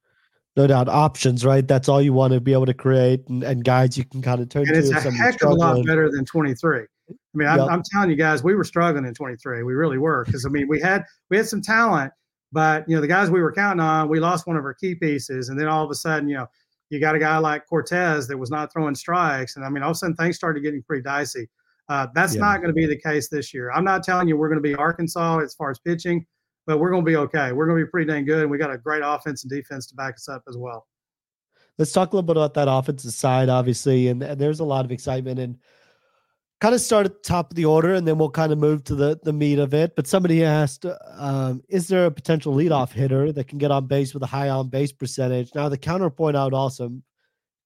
[0.57, 1.67] no doubt options, right?
[1.67, 4.41] That's all you want to be able to create and, and guides you can kind
[4.41, 4.79] of turn and to.
[4.79, 6.81] It's a heck of a lot better than 23.
[6.81, 7.61] I mean, I'm.
[7.61, 9.63] I'm, telling you guys, we were struggling in 23.
[9.63, 12.13] We really were because I mean, we had we had some talent,
[12.53, 14.95] but you know, the guys we were counting on, we lost one of our key
[14.95, 16.47] pieces, and then all of a sudden, you know,
[16.89, 19.91] you got a guy like Cortez that was not throwing strikes, and I mean, all
[19.91, 21.49] of a sudden things started getting pretty dicey.
[21.89, 22.43] Uh, that's yeah.
[22.43, 23.71] not going to be the case this year.
[23.73, 26.25] I'm not telling you we're going to be Arkansas as far as pitching,
[26.67, 27.53] but we're going to be okay.
[27.53, 29.87] We're going to be pretty dang good, and we got a great offense and defense
[29.89, 30.87] to back us up as well
[31.81, 34.09] let's talk a little bit about that offensive side, obviously.
[34.09, 35.57] And, and there's a lot of excitement and
[36.61, 38.85] kind of start at the top of the order and then we'll kind of move
[38.85, 39.97] to the, the meat of it.
[39.97, 40.85] But somebody asked,
[41.17, 44.51] um, is there a potential leadoff hitter that can get on base with a high
[44.51, 45.55] on base percentage?
[45.55, 46.93] Now, the counterpoint I would also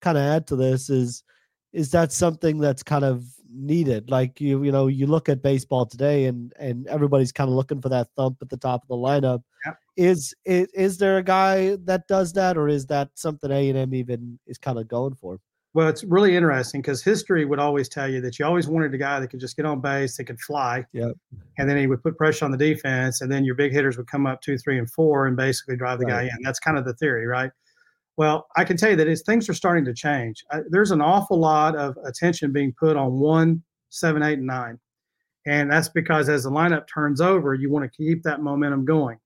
[0.01, 1.25] kind of add to this is,
[1.73, 4.11] is that something that's kind of needed?
[4.11, 7.83] Like you, you know, you look at baseball today and, and everybody's kind of looking
[7.83, 9.43] for that thump at the top of the lineup.
[9.97, 13.79] Is, is is there a guy that does that, or is that something A and
[13.79, 15.39] M even is kind of going for?
[15.75, 18.99] Well, it's really interesting because history would always tell you that you always wanted a
[18.99, 21.11] guy that could just get on base, that could fly, yeah,
[21.59, 24.07] and then he would put pressure on the defense, and then your big hitters would
[24.07, 26.13] come up two, three, and four, and basically drive the right.
[26.13, 26.43] guy in.
[26.45, 27.51] That's kind of the theory, right?
[28.17, 31.01] Well, I can tell you that as things are starting to change, I, there's an
[31.01, 34.79] awful lot of attention being put on one, seven, eight, and nine,
[35.45, 39.19] and that's because as the lineup turns over, you want to keep that momentum going.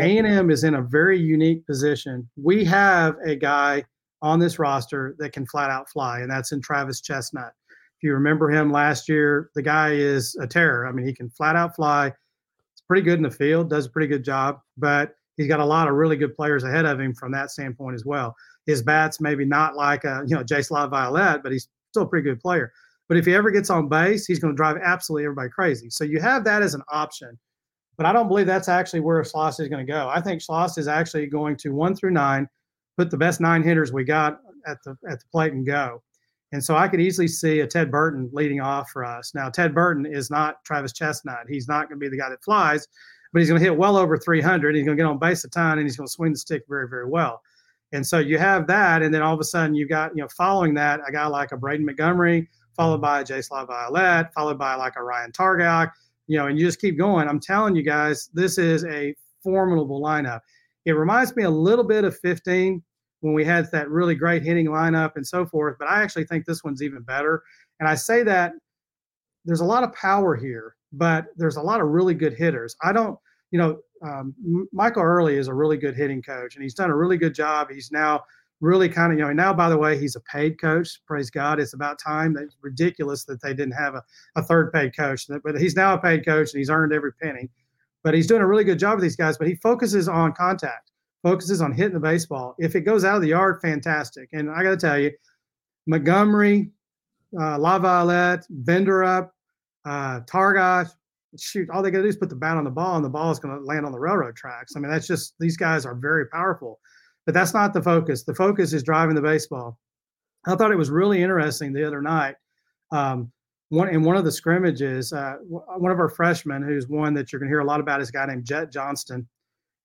[0.00, 2.28] A&M is in a very unique position.
[2.36, 3.84] We have a guy
[4.24, 7.52] on this roster that can flat out fly, and that's in Travis Chestnut.
[7.68, 10.86] If you remember him last year, the guy is a terror.
[10.86, 12.06] I mean, he can flat out fly.
[12.06, 15.64] It's pretty good in the field, does a pretty good job, but he's got a
[15.64, 18.34] lot of really good players ahead of him from that standpoint as well.
[18.64, 22.24] His bat's maybe not like a you know Jace Laviolette, but he's still a pretty
[22.24, 22.72] good player.
[23.08, 25.90] But if he ever gets on base, he's going to drive absolutely everybody crazy.
[25.90, 27.38] So you have that as an option.
[27.98, 30.08] But I don't believe that's actually where Schloss is going to go.
[30.08, 32.48] I think Schloss is actually going to one through nine,
[32.96, 36.02] put the best nine hitters we got at the at the plate and go.
[36.52, 39.34] And so I could easily see a Ted Burton leading off for us.
[39.34, 41.46] Now, Ted Burton is not Travis Chestnut.
[41.48, 42.86] He's not going to be the guy that flies,
[43.32, 44.76] but he's going to hit well over 300.
[44.76, 46.62] He's going to get on base a ton, and he's going to swing the stick
[46.68, 47.42] very, very well.
[47.92, 50.28] And so you have that, and then all of a sudden you've got, you know,
[50.28, 54.74] following that, a guy like a Braden Montgomery, followed by a Jace Laviolette, followed by
[54.74, 55.90] like a Ryan Targac,
[56.26, 57.28] you know, and you just keep going.
[57.28, 60.40] I'm telling you guys, this is a formidable lineup.
[60.84, 62.82] It reminds me a little bit of 15
[63.20, 66.44] when we had that really great hitting lineup and so forth, but I actually think
[66.44, 67.42] this one's even better.
[67.80, 68.52] And I say that
[69.44, 72.76] there's a lot of power here, but there's a lot of really good hitters.
[72.82, 73.18] I don't,
[73.50, 74.34] you know, um,
[74.72, 77.70] Michael Earley is a really good hitting coach, and he's done a really good job.
[77.70, 78.24] He's now
[78.60, 81.00] really kind of, you know, now, by the way, he's a paid coach.
[81.06, 81.60] Praise God.
[81.60, 82.36] It's about time.
[82.38, 84.02] It's ridiculous that they didn't have a,
[84.36, 87.50] a third paid coach, but he's now a paid coach and he's earned every penny.
[88.04, 90.92] But he's doing a really good job with these guys, but he focuses on contact,
[91.22, 92.54] focuses on hitting the baseball.
[92.58, 94.28] If it goes out of the yard, fantastic.
[94.32, 95.10] And I got to tell you,
[95.86, 96.70] Montgomery,
[97.38, 99.30] uh, Laviolette, Venderup,
[99.86, 100.90] uh, Targac,
[101.38, 103.08] shoot, all they got to do is put the bat on the ball and the
[103.08, 104.74] ball is going to land on the railroad tracks.
[104.76, 106.78] I mean, that's just, these guys are very powerful.
[107.26, 108.22] But that's not the focus.
[108.24, 109.78] The focus is driving the baseball.
[110.46, 112.34] I thought it was really interesting the other night.
[112.92, 113.32] Um,
[113.70, 117.40] one in one of the scrimmages, uh, one of our freshmen, who's one that you're
[117.40, 119.26] going to hear a lot about, is a guy named Jett Johnston.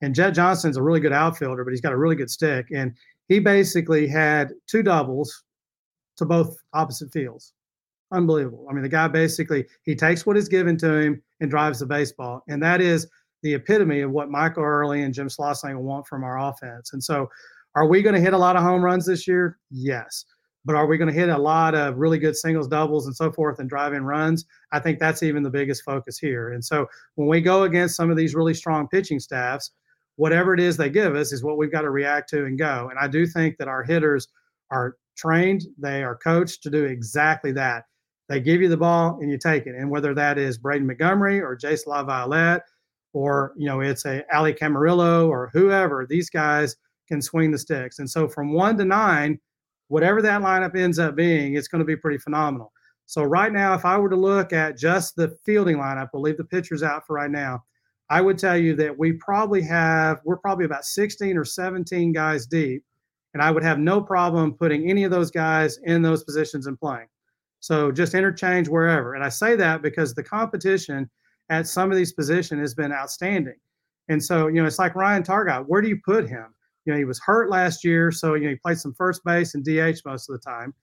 [0.01, 2.67] And Jett Johnston's a really good outfielder, but he's got a really good stick.
[2.73, 2.93] And
[3.27, 5.43] he basically had two doubles
[6.17, 7.53] to both opposite fields.
[8.11, 8.65] Unbelievable.
[8.69, 11.85] I mean, the guy basically he takes what is given to him and drives the
[11.85, 13.07] baseball, and that is
[13.43, 16.93] the epitome of what Michael Earley and Jim Schlossnagle want from our offense.
[16.93, 17.29] And so,
[17.75, 19.59] are we going to hit a lot of home runs this year?
[19.69, 20.25] Yes.
[20.69, 23.31] But are we going to hit a lot of really good singles, doubles, and so
[23.31, 24.45] forth and drive in runs?
[24.71, 26.51] I think that's even the biggest focus here.
[26.53, 29.71] And so, when we go against some of these really strong pitching staffs,
[30.17, 32.89] whatever it is they give us is what we've got to react to and go.
[32.91, 34.27] And I do think that our hitters
[34.69, 37.85] are trained, they are coached to do exactly that.
[38.27, 39.73] They give you the ball and you take it.
[39.73, 42.61] And whether that is Braden Montgomery or Jace Laviolette
[43.13, 46.05] or you know it's a Ali Camarillo or whoever.
[46.07, 46.75] These guys
[47.07, 49.39] can swing the sticks, and so from one to nine,
[49.89, 52.71] whatever that lineup ends up being, it's going to be pretty phenomenal.
[53.05, 56.37] So right now, if I were to look at just the fielding lineup, we'll leave
[56.37, 57.63] the pitchers out for right now.
[58.09, 62.45] I would tell you that we probably have we're probably about 16 or 17 guys
[62.45, 62.83] deep,
[63.33, 66.79] and I would have no problem putting any of those guys in those positions and
[66.79, 67.07] playing.
[67.59, 69.15] So just interchange wherever.
[69.15, 71.09] And I say that because the competition
[71.49, 73.57] at some of these positions has been outstanding.
[74.07, 75.65] And so, you know, it's like Ryan Targac.
[75.67, 76.53] Where do you put him?
[76.85, 79.55] You know, he was hurt last year, so you know he played some first base
[79.55, 80.73] and DH most of the time.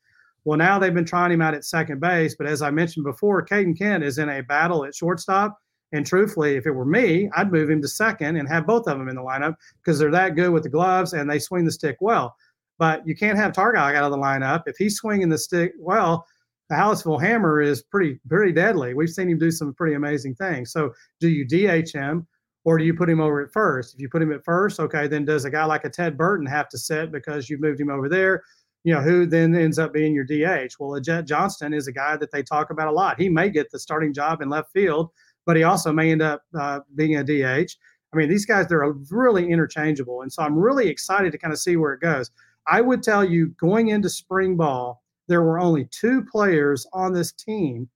[0.45, 3.45] Well, now they've been trying him out at second base, but as I mentioned before,
[3.45, 5.59] Kaeden Kent is in a battle at shortstop.
[5.93, 8.99] And truthfully, if it were me, I'd move him to second and have both of
[8.99, 11.73] them in the lineup because they're that good with the gloves and they swing the
[11.73, 12.35] stick well.
[12.79, 16.27] But you can't have Targac out of the lineup if he's swinging the stick well
[16.69, 18.95] the Hallettsville Hammer is pretty pretty deadly.
[18.95, 20.73] We've seen him do some pretty amazing things.
[20.73, 22.27] So do you DH him
[22.67, 23.95] or do you put him over at first?
[23.95, 26.45] If you put him at first, okay, then does a guy like a Ted Burton
[26.47, 28.43] have to sit because you've moved him over there?
[28.83, 30.73] You know, who then ends up being your DH?
[30.81, 33.21] Well, a Jet Johnston is a guy that they talk about a lot.
[33.21, 35.11] He may get the starting job in left field,
[35.47, 37.71] but he also may end up uh, being a DH.
[38.13, 40.23] I mean, these guys, they're really interchangeable.
[40.23, 42.33] And so I'm really excited to kind of see where it goes.
[42.67, 47.31] I would tell you going into spring ball, there were only two players on this
[47.31, 47.89] team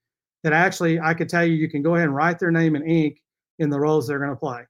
[0.44, 2.88] that actually I could tell you you can go ahead and write their name in
[2.88, 3.20] ink
[3.60, 4.62] in the roles they're going to play.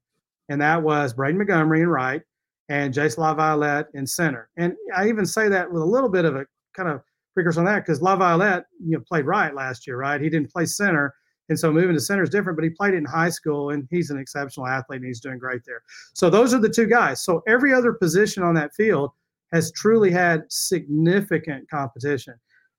[0.50, 2.22] And that was Braden Montgomery in right
[2.68, 4.50] and Jace LaViolette in center.
[4.56, 6.44] And I even say that with a little bit of a
[6.76, 7.00] kind of
[7.34, 10.20] precursor on that because LaViolette, you know, played right last year, right?
[10.20, 11.14] He didn't play center.
[11.48, 13.88] And so moving to center is different, but he played it in high school and
[13.90, 15.82] he's an exceptional athlete and he's doing great there.
[16.14, 17.24] So those are the two guys.
[17.24, 19.10] So every other position on that field
[19.52, 22.34] has truly had significant competition.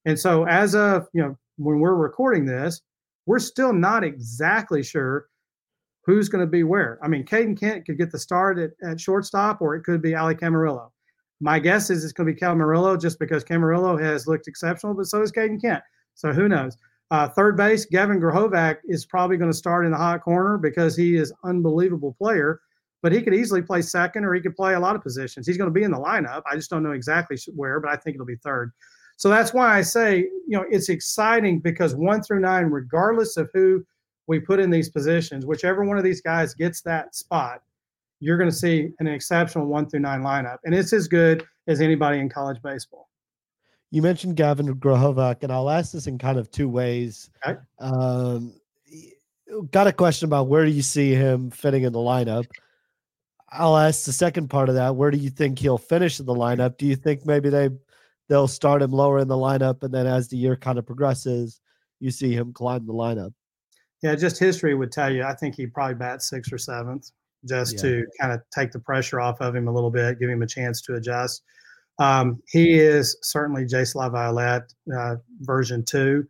[0.05, 2.82] And so, as of you know, when we're recording this,
[3.26, 5.28] we're still not exactly sure
[6.06, 6.99] who's going to be where.
[7.04, 10.16] I mean, Kaeden Kent could get the start at, at shortstop, or it could be
[10.16, 10.89] Ali Camarillo.
[11.39, 15.08] My guess is it's going to be Camarillo just because Camarillo has looked exceptional, but
[15.08, 15.84] so is Kaeden Kent.
[16.16, 16.78] So who knows?
[17.10, 20.95] Uh, third base, Gavin Grahovac is probably going to start in the hot corner because
[20.95, 22.62] he is unbelievable player.
[23.02, 25.47] But he could easily play second, or he could play a lot of positions.
[25.47, 26.43] He's going to be in the lineup.
[26.49, 28.72] I just don't know exactly where, but I think it'll be third.
[29.18, 33.49] So that's why I say, you know, it's exciting because one through nine, regardless of
[33.54, 33.84] who
[34.28, 37.61] we put in these positions, whichever one of these guys gets that spot,
[38.19, 40.57] you're going to see an exceptional one through nine lineup.
[40.63, 43.09] And it's as good as anybody in college baseball.
[43.89, 47.30] You mentioned Gavin Grahovac, and I'll ask this in kind of two ways.
[47.45, 47.59] Okay.
[47.80, 48.53] Um,
[49.72, 52.45] got a question about where do you see him fitting in the lineup?
[53.49, 54.95] I'll ask the second part of that.
[54.95, 56.78] Where do you think he'll finish in the lineup?
[56.78, 57.69] Do you think maybe they
[58.30, 61.59] they'll start him lower in the lineup, and then as the year kind of progresses,
[61.99, 63.34] you see him climb the lineup.
[64.02, 65.24] Yeah, just history would tell you.
[65.24, 67.12] I think he probably bats sixth or seventh,
[67.45, 67.82] just yeah.
[67.82, 70.47] to kind of take the pressure off of him a little bit, give him a
[70.47, 71.43] chance to adjust.
[71.99, 76.28] Um, he is certainly Jace LaViolette uh, version two.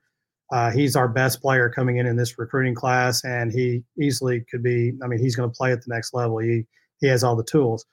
[0.52, 4.62] Uh, he's our best player coming in in this recruiting class, and he easily could
[4.62, 4.92] be.
[5.02, 6.40] I mean, he's going to play at the next level.
[6.40, 6.66] He
[7.00, 7.86] he has all the tools.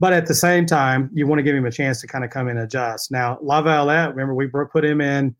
[0.00, 2.30] But at the same time, you want to give him a chance to kind of
[2.30, 3.10] come in and adjust.
[3.10, 5.34] Now, LaViolette, remember, we put him in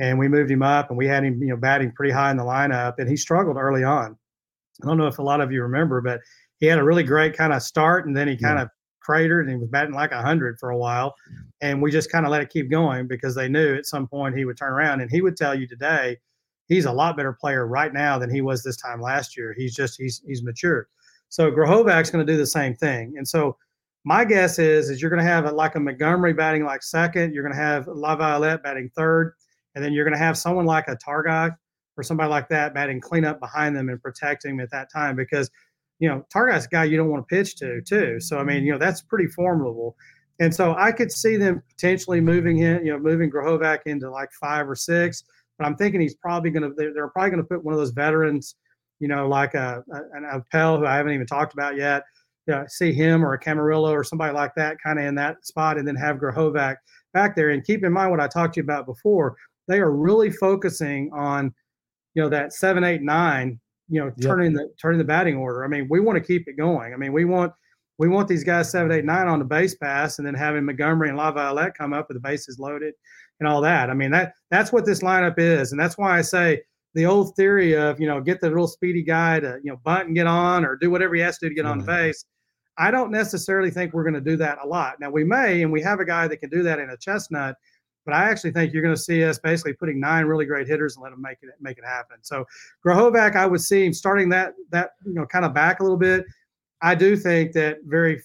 [0.00, 2.36] and we moved him up and we had him, you know, batting pretty high in
[2.36, 4.16] the lineup and he struggled early on.
[4.82, 6.20] I don't know if a lot of you remember, but
[6.58, 8.64] he had a really great kind of start and then he kind yeah.
[8.64, 8.68] of
[9.00, 11.14] cratered and he was batting like 100 for a while.
[11.60, 14.36] And we just kind of let it keep going because they knew at some point
[14.36, 16.16] he would turn around and he would tell you today
[16.66, 19.54] he's a lot better player right now than he was this time last year.
[19.56, 20.86] He's just, he's, he's matured.
[21.28, 23.14] So Grahovac's going to do the same thing.
[23.16, 23.56] And so,
[24.04, 27.34] my guess is is you're going to have a, like a Montgomery batting like second.
[27.34, 29.34] You're going to have LaViolette batting third,
[29.74, 31.56] and then you're going to have someone like a Targac
[31.96, 35.50] or somebody like that batting cleanup behind them and protecting them at that time because
[35.98, 38.20] you know Targac's a guy you don't want to pitch to too.
[38.20, 39.96] So I mean you know that's pretty formidable.
[40.40, 44.30] And so I could see them potentially moving him, you know, moving Grahovac into like
[44.32, 45.22] five or six.
[45.58, 47.90] But I'm thinking he's probably going to, they're, probably going to put one of those
[47.90, 48.56] veterans,
[49.00, 52.04] you know, like a, an Appel who I haven't even talked about yet,
[52.50, 55.76] uh, see him or a Camarillo or somebody like that kind of in that spot
[55.76, 56.76] and then have Grahovac
[57.12, 57.50] back there.
[57.50, 59.36] And keep in mind what I talked to you about before.
[59.70, 61.54] They are really focusing on,
[62.14, 64.20] you know, that seven, eight, nine, you know, yep.
[64.20, 65.64] turning the turning the batting order.
[65.64, 66.92] I mean, we want to keep it going.
[66.92, 67.52] I mean, we want
[67.98, 71.08] we want these guys seven, eight, nine on the base pass, and then having Montgomery
[71.08, 72.94] and LaViolette come up with the bases loaded
[73.38, 73.90] and all that.
[73.90, 76.62] I mean, that that's what this lineup is, and that's why I say
[76.94, 80.06] the old theory of you know get the little speedy guy to you know bunt
[80.06, 82.24] and get on or do whatever he has to do to get on the base.
[82.78, 84.98] I don't necessarily think we're going to do that a lot.
[85.00, 87.56] Now we may, and we have a guy that can do that in a chestnut,
[88.10, 90.96] but I actually think you're going to see us basically putting nine really great hitters
[90.96, 92.16] and let them make it make it happen.
[92.22, 92.44] So
[92.84, 95.98] Grahovac, I would see him starting that that you know kind of back a little
[95.98, 96.24] bit.
[96.82, 98.20] I do think that very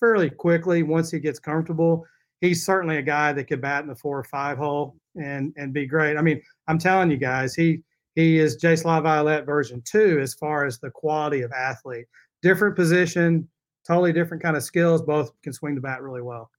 [0.00, 2.06] fairly quickly once he gets comfortable,
[2.40, 5.74] he's certainly a guy that could bat in the four or five hole and and
[5.74, 6.16] be great.
[6.16, 7.82] I mean, I'm telling you guys, he
[8.14, 12.06] he is Jace LaViolette version two as far as the quality of athlete.
[12.40, 13.46] Different position,
[13.86, 15.02] totally different kind of skills.
[15.02, 16.50] Both can swing the bat really well.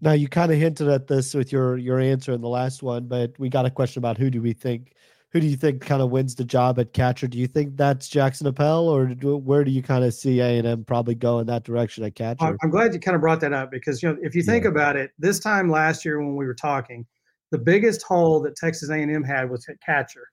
[0.00, 3.06] Now you kind of hinted at this with your your answer in the last one,
[3.06, 4.92] but we got a question about who do we think
[5.30, 7.26] who do you think kind of wins the job at catcher?
[7.26, 10.58] Do you think that's Jackson Appel, or do, where do you kind of see A
[10.58, 12.56] and M probably go in that direction at catcher?
[12.62, 14.70] I'm glad you kind of brought that up because you know if you think yeah.
[14.70, 17.06] about it, this time last year when we were talking,
[17.50, 20.28] the biggest hole that Texas A&M had was at catcher.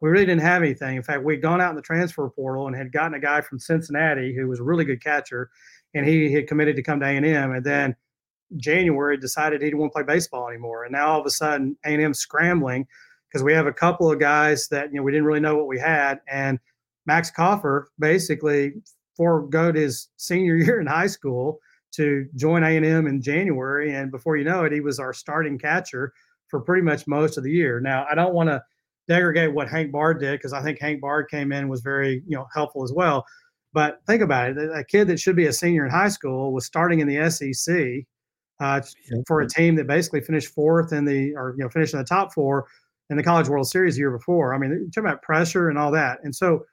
[0.00, 0.96] We really didn't have anything.
[0.96, 3.58] In fact, we'd gone out in the transfer portal and had gotten a guy from
[3.58, 5.50] Cincinnati who was a really good catcher,
[5.94, 7.52] and he had committed to come to A&M.
[7.52, 7.94] And then
[8.56, 10.84] January decided he didn't want to play baseball anymore.
[10.84, 12.86] And now all of a sudden A&M scrambling
[13.28, 15.68] because we have a couple of guys that you know we didn't really know what
[15.68, 16.58] we had, and
[17.06, 18.74] Max Kaufer basically
[19.16, 21.58] foregoed his senior year in high school
[21.92, 26.12] to join A&M in January, and before you know it, he was our starting catcher
[26.48, 27.80] for pretty much most of the year.
[27.80, 28.62] Now, I don't want to
[29.08, 32.36] degrade what Hank Bard did because I think Hank Bard came in was very you
[32.36, 33.24] know helpful as well.
[33.72, 36.66] But think about it: a kid that should be a senior in high school was
[36.66, 38.04] starting in the SEC
[38.60, 38.80] uh,
[39.26, 42.04] for a team that basically finished fourth in the or you know finished in the
[42.04, 42.66] top four
[43.10, 44.54] in the College World Series the year before.
[44.54, 46.20] I mean, you're talking about pressure and all that.
[46.22, 46.64] And so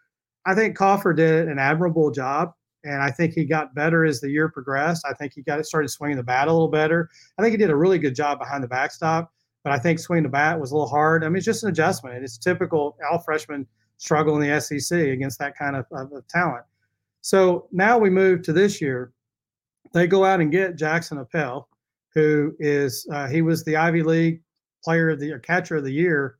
[0.46, 2.54] I think Kaufer did an admirable job.
[2.84, 5.06] And I think he got better as the year progressed.
[5.06, 7.10] I think he got started swinging the bat a little better.
[7.38, 9.34] I think he did a really good job behind the backstop,
[9.64, 11.24] but I think swinging the bat was a little hard.
[11.24, 12.16] I mean, it's just an adjustment.
[12.16, 13.68] And it's typical all freshmen
[13.98, 16.64] struggle in the SEC against that kind of, of, of talent.
[17.22, 19.12] So now we move to this year.
[19.92, 21.68] They go out and get Jackson Appel,
[22.18, 24.42] who is uh, he was the Ivy League
[24.84, 26.40] player of the or catcher of the year.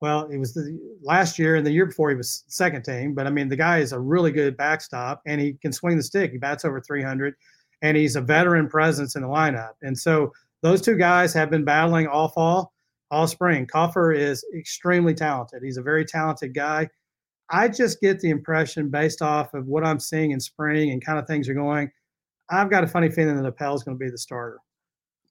[0.00, 3.12] Well, it was the last year and the year before he was second team.
[3.12, 6.02] But I mean, the guy is a really good backstop and he can swing the
[6.02, 6.30] stick.
[6.30, 7.34] He bats over 300
[7.82, 9.72] and he's a veteran presence in the lineup.
[9.82, 10.32] And so
[10.62, 12.72] those two guys have been battling all fall,
[13.10, 13.66] all spring.
[13.66, 15.64] Kaufer is extremely talented.
[15.64, 16.88] He's a very talented guy.
[17.50, 21.18] I just get the impression based off of what I'm seeing in spring and kind
[21.18, 21.90] of things are going.
[22.48, 24.60] I've got a funny feeling that Appel is going to be the starter.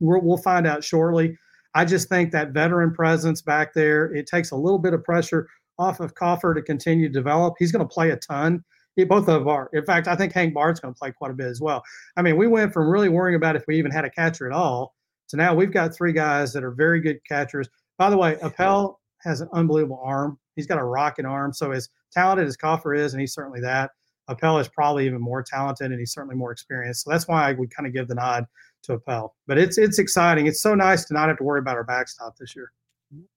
[0.03, 1.37] We will find out shortly.
[1.75, 5.47] I just think that veteran presence back there, it takes a little bit of pressure
[5.79, 7.55] off of Kaufer to continue to develop.
[7.57, 8.63] He's going to play a ton.
[8.95, 9.69] He, both of are.
[9.73, 11.81] In fact, I think Hank Bard's going to play quite a bit as well.
[12.15, 14.53] I mean, we went from really worrying about if we even had a catcher at
[14.53, 14.93] all
[15.29, 17.67] to now we've got three guys that are very good catchers.
[17.97, 20.37] By the way, Appel has an unbelievable arm.
[20.55, 21.53] He's got a rocket arm.
[21.53, 23.89] So as talented as Kaufer is, and he's certainly that,
[24.29, 27.03] Appel is probably even more talented and he's certainly more experienced.
[27.03, 28.45] So that's why I would kind of give the nod
[28.83, 29.35] to a Appel.
[29.47, 30.47] But it's it's exciting.
[30.47, 32.71] It's so nice to not have to worry about our backstop this year.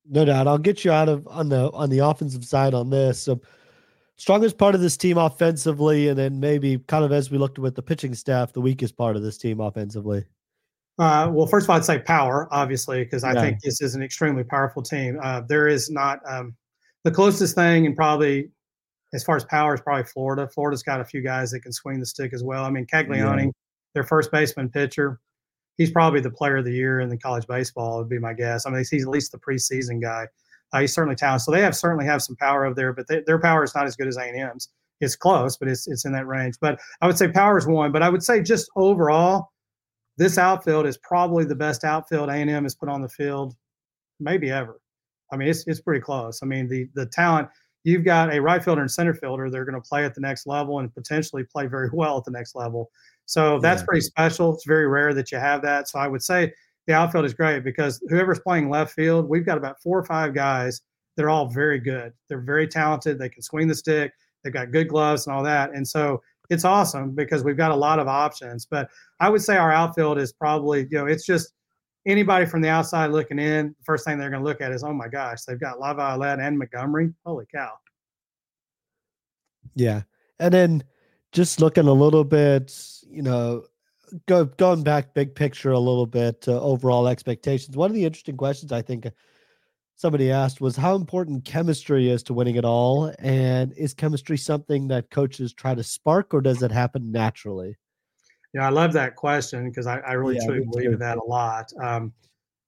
[0.08, 0.46] No doubt.
[0.46, 3.20] I'll get you out of on the on the offensive side on this.
[3.20, 3.40] So
[4.16, 7.74] strongest part of this team offensively, and then maybe kind of as we looked with
[7.74, 10.24] the pitching staff, the weakest part of this team offensively.
[10.98, 13.42] Uh, well, first of all, I'd say power, obviously, because I yeah.
[13.42, 15.18] think this is an extremely powerful team.
[15.22, 16.56] Uh, there is not um,
[17.04, 18.50] the closest thing, and probably
[19.12, 20.48] as far as power is probably Florida.
[20.48, 22.64] Florida's got a few guys that can swing the stick as well.
[22.64, 23.50] I mean, Caglianone, yeah.
[23.94, 25.20] their first baseman pitcher,
[25.76, 28.66] he's probably the player of the year in the college baseball would be my guess.
[28.66, 30.26] I mean, he's at least the preseason guy.
[30.72, 31.44] Uh, he's certainly talented.
[31.44, 33.86] So they have certainly have some power over there, but they, their power is not
[33.86, 34.68] as good as A&M's.
[35.00, 36.54] It's close, but it's it's in that range.
[36.60, 37.92] But I would say power is one.
[37.92, 39.52] But I would say just overall,
[40.16, 43.54] this outfield is probably the best outfield A&M has put on the field,
[44.18, 44.80] maybe ever.
[45.30, 46.40] I mean, it's it's pretty close.
[46.42, 47.48] I mean, the the talent
[47.86, 49.48] you've got a right fielder and center fielder.
[49.48, 52.32] They're going to play at the next level and potentially play very well at the
[52.32, 52.90] next level.
[53.26, 53.86] So that's yeah.
[53.86, 54.52] pretty special.
[54.52, 55.88] It's very rare that you have that.
[55.88, 56.52] So I would say
[56.88, 60.34] the outfield is great because whoever's playing left field, we've got about four or five
[60.34, 60.80] guys.
[61.16, 62.12] They're all very good.
[62.28, 63.20] They're very talented.
[63.20, 64.12] They can swing the stick.
[64.42, 65.70] They've got good gloves and all that.
[65.72, 66.20] And so
[66.50, 68.66] it's awesome because we've got a lot of options.
[68.66, 68.88] But
[69.20, 71.52] I would say our outfield is probably, you know, it's just
[72.06, 74.84] anybody from the outside looking in, the first thing they're going to look at is,
[74.84, 77.12] oh my gosh, they've got Laviolette and Montgomery.
[77.24, 77.72] Holy cow.
[79.74, 80.02] Yeah.
[80.38, 80.84] And then
[81.32, 82.72] just looking a little bit,
[83.08, 83.64] you know,
[84.26, 87.76] go going back big picture a little bit uh, overall expectations.
[87.76, 89.06] One of the interesting questions I think
[89.96, 94.88] somebody asked was how important chemistry is to winning it all, and is chemistry something
[94.88, 97.76] that coaches try to spark, or does it happen naturally?
[98.56, 101.24] Yeah, I love that question because I, I, really yeah, truly believe in that a
[101.24, 101.70] lot.
[101.82, 102.12] Um,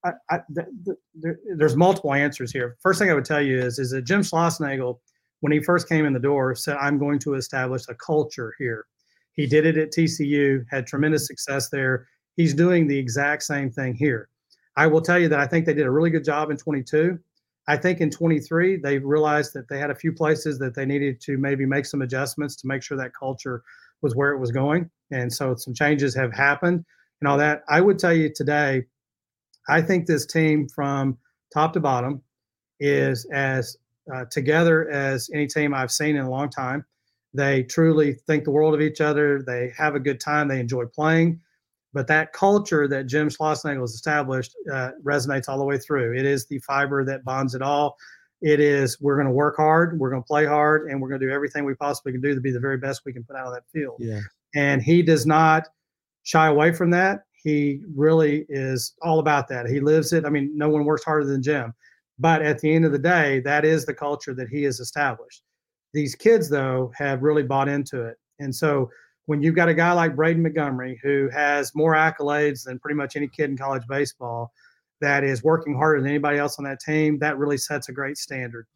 [0.05, 2.77] I, I, the, there, there's multiple answers here.
[2.81, 4.99] First thing I would tell you is is that Jim Schlossnagle
[5.41, 8.87] when he first came in the door, said, I'm going to establish a culture here.
[9.33, 12.09] He did it at TCU, had tremendous success there.
[12.37, 14.29] He's doing the exact same thing here.
[14.77, 17.19] I will tell you that I think they did a really good job in 22.
[17.69, 21.21] I think in 23, they realized that they had a few places that they needed
[21.23, 23.63] to maybe make some adjustments to make sure that culture
[24.03, 24.91] was where it was going.
[25.11, 26.85] And so some changes have happened
[27.21, 27.63] and all that.
[27.69, 28.85] I would tell you today,
[29.69, 31.19] I think this team from
[31.53, 32.23] top to bottom
[32.81, 33.77] is as
[34.15, 36.85] uh, together as any team I've seen in a long time.
[37.35, 39.43] They truly think the world of each other.
[39.43, 40.49] They have a good time.
[40.49, 41.41] They enjoy playing.
[41.93, 46.17] But that culture that Jim Schlossnagle has established uh, resonates all the way through.
[46.17, 47.97] It is the fiber that bonds it all.
[48.41, 51.21] It is we're going to work hard, we're going to play hard, and we're going
[51.21, 53.37] to do everything we possibly can do to be the very best we can put
[53.37, 53.97] out of that field.
[53.99, 54.21] Yeah.
[54.55, 55.69] And he does not
[56.23, 57.25] shy away from that.
[57.43, 59.67] He really is all about that.
[59.67, 60.25] He lives it.
[60.25, 61.75] I mean, no one works harder than Jim.
[62.19, 65.43] But at the end of the day, that is the culture that he has established.
[65.95, 68.17] These kids, though, have really bought into it.
[68.41, 68.91] And so
[69.27, 73.15] when you've got a guy like Braden Montgomery, who has more accolades than pretty much
[73.15, 74.53] any kid in college baseball,
[75.01, 78.17] that is working harder than anybody else on that team, that really sets a great
[78.17, 78.67] standard.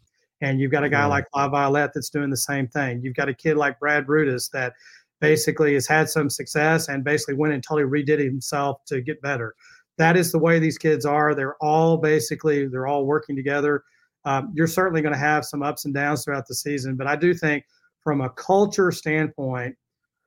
[0.41, 3.01] And you've got a guy like La Violette that's doing the same thing.
[3.03, 4.75] You've got a kid like Brad Rudis that
[5.21, 9.55] basically has had some success and basically went and totally redid himself to get better
[9.99, 11.35] that is the way these kids are.
[11.35, 13.85] They're all basically they're all working together.
[14.25, 17.17] Um, you're certainly going to have some ups and downs throughout the season, but I
[17.17, 17.65] do think
[18.03, 19.77] from a culture standpoint,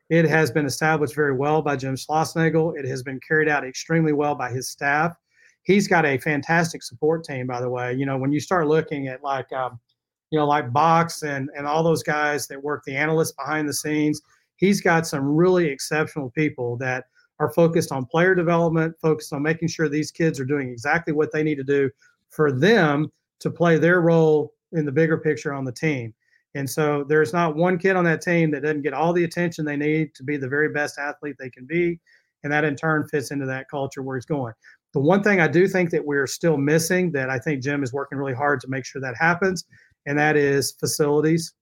[0.10, 2.78] it has been established very well by Jim Schlossnagle.
[2.78, 5.16] It has been carried out extremely well by his staff.
[5.66, 7.94] He's got a fantastic support team, by the way.
[7.94, 9.80] You know, when you start looking at like, um,
[10.32, 13.74] you know, like Box and and all those guys that work the analysts behind the
[13.74, 14.22] scenes,
[14.56, 17.06] he's got some really exceptional people that
[17.40, 21.32] are focused on player development, focused on making sure these kids are doing exactly what
[21.32, 21.90] they need to do
[22.30, 26.14] for them to play their role in the bigger picture on the team.
[26.56, 29.66] And so there's not one kid on that team that doesn't get all the attention
[29.66, 32.00] they need to be the very best athlete they can be.
[32.44, 34.54] And that in turn fits into that culture where he's going.
[34.96, 37.94] The one thing I do think that we're still missing that I think Jim is
[37.94, 39.66] working really hard to make sure that happens,
[40.08, 41.54] and that is facilities.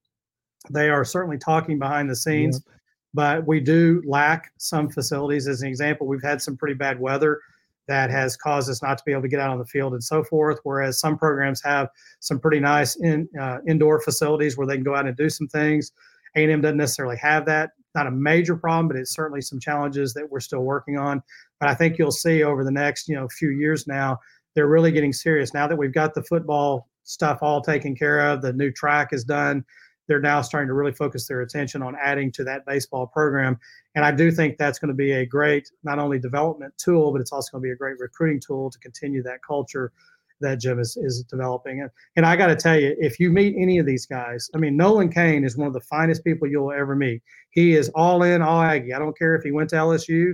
[0.69, 2.61] They are certainly talking behind the scenes.
[2.65, 2.73] Yeah
[3.13, 5.47] but we do lack some facilities.
[5.47, 7.39] As an example, we've had some pretty bad weather
[7.87, 10.03] that has caused us not to be able to get out on the field and
[10.03, 10.59] so forth.
[10.63, 11.89] Whereas some programs have
[12.21, 15.47] some pretty nice in, uh, indoor facilities where they can go out and do some
[15.47, 15.91] things.
[16.35, 17.71] A&M doesn't necessarily have that.
[17.93, 21.21] Not a major problem, but it's certainly some challenges that we're still working on.
[21.63, 24.19] But I think you'll see over the next you know few years now,
[24.53, 25.53] they're really getting serious.
[25.53, 29.23] Now that we've got the football stuff all taken care of, the new track is
[29.23, 29.63] done
[30.07, 33.57] they're now starting to really focus their attention on adding to that baseball program.
[33.95, 37.21] And I do think that's going to be a great, not only development tool, but
[37.21, 39.91] it's also going to be a great recruiting tool to continue that culture
[40.41, 41.81] that Jim is, is developing.
[41.81, 44.57] And, and I got to tell you, if you meet any of these guys, I
[44.57, 47.21] mean, Nolan Cain is one of the finest people you'll ever meet.
[47.51, 48.93] He is all in, all Aggie.
[48.93, 50.33] I don't care if he went to LSU.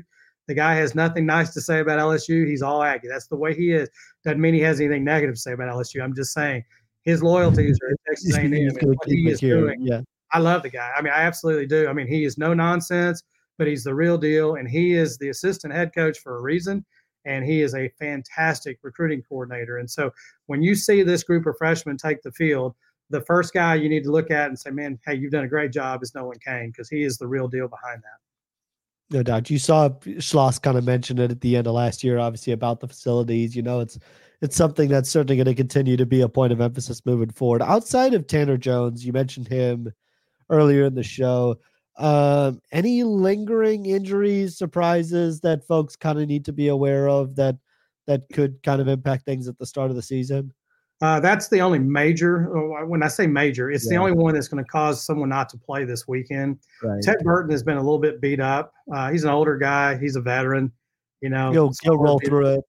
[0.49, 2.47] The guy has nothing nice to say about LSU.
[2.47, 3.07] He's all Aggie.
[3.07, 3.87] That's the way he is.
[4.25, 6.01] Doesn't mean he has anything negative to say about LSU.
[6.01, 6.65] I'm just saying
[7.03, 9.59] his loyalties are Texas A&M and what he is here.
[9.59, 9.85] doing.
[9.85, 10.01] Yeah.
[10.33, 10.91] I love the guy.
[10.97, 11.87] I mean, I absolutely do.
[11.87, 13.21] I mean, he is no nonsense,
[13.59, 16.83] but he's the real deal, and he is the assistant head coach for a reason.
[17.25, 19.77] And he is a fantastic recruiting coordinator.
[19.77, 20.11] And so,
[20.47, 22.73] when you see this group of freshmen take the field,
[23.11, 25.47] the first guy you need to look at and say, "Man, hey, you've done a
[25.47, 28.28] great job," is Nolan Cain because he is the real deal behind that.
[29.11, 29.49] No doubt.
[29.49, 32.79] You saw Schloss kind of mention it at the end of last year, obviously about
[32.79, 33.55] the facilities.
[33.55, 33.97] You know, it's
[34.41, 37.61] it's something that's certainly going to continue to be a point of emphasis moving forward.
[37.61, 39.91] Outside of Tanner Jones, you mentioned him
[40.49, 41.59] earlier in the show.
[41.97, 47.57] Um, any lingering injuries, surprises that folks kind of need to be aware of that
[48.07, 50.53] that could kind of impact things at the start of the season?
[51.01, 52.43] Uh, that's the only major.
[52.85, 53.91] When I say major, it's yeah.
[53.91, 56.59] the only one that's going to cause someone not to play this weekend.
[56.83, 57.01] Right.
[57.01, 58.73] Ted Burton has been a little bit beat up.
[58.93, 59.97] Uh, he's an older guy.
[59.97, 60.71] He's a veteran.
[61.21, 62.65] You know, he'll, he'll roll through it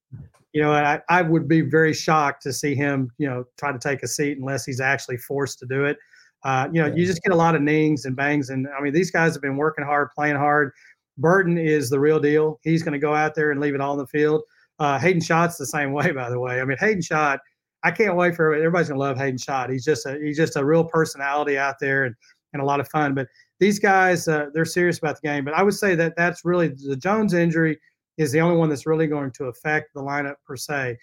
[0.53, 3.79] you know, I, I would be very shocked to see him, you know, try to
[3.79, 5.97] take a seat unless he's actually forced to do it.
[6.43, 6.95] Uh, you know, yeah.
[6.95, 8.49] you just get a lot of nings and bangs.
[8.49, 10.73] And I mean, these guys have been working hard, playing hard.
[11.17, 12.59] Burton is the real deal.
[12.63, 14.41] He's going to go out there and leave it all in the field.
[14.79, 16.59] Uh, Hayden Schott's the same way, by the way.
[16.59, 17.39] I mean, Hayden Schott,
[17.83, 19.69] I can't wait for everybody's going to love Hayden Schott.
[19.69, 22.15] He's just a he's just a real personality out there and,
[22.53, 23.13] and a lot of fun.
[23.13, 23.27] But
[23.59, 25.45] these guys, uh, they're serious about the game.
[25.45, 27.79] But I would say that that's really the Jones injury
[28.17, 30.97] is the only one that's really going to affect the lineup per se.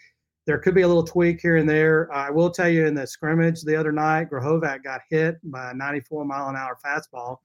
[0.47, 2.13] There could be a little tweak here and there.
[2.13, 5.75] I will tell you in the scrimmage the other night, Grahovac got hit by a
[5.75, 7.39] 94 mile an hour fastball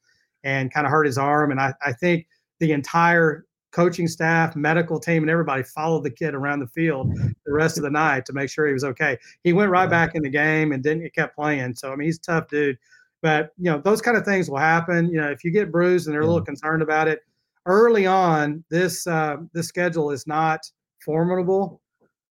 [0.44, 1.52] and kind of hurt his arm.
[1.52, 2.28] And I, I think
[2.60, 7.12] the entire coaching staff, medical team, and everybody followed the kid around the field
[7.46, 9.18] the rest of the night to make sure he was okay.
[9.44, 11.76] He went right back in the game and didn't he kept playing.
[11.76, 12.78] So I mean he's a tough dude.
[13.22, 15.10] But you know, those kind of things will happen.
[15.10, 17.22] You know, if you get bruised and they're a little concerned about it,
[17.66, 20.60] early on, this uh, this schedule is not
[21.04, 21.82] formidable,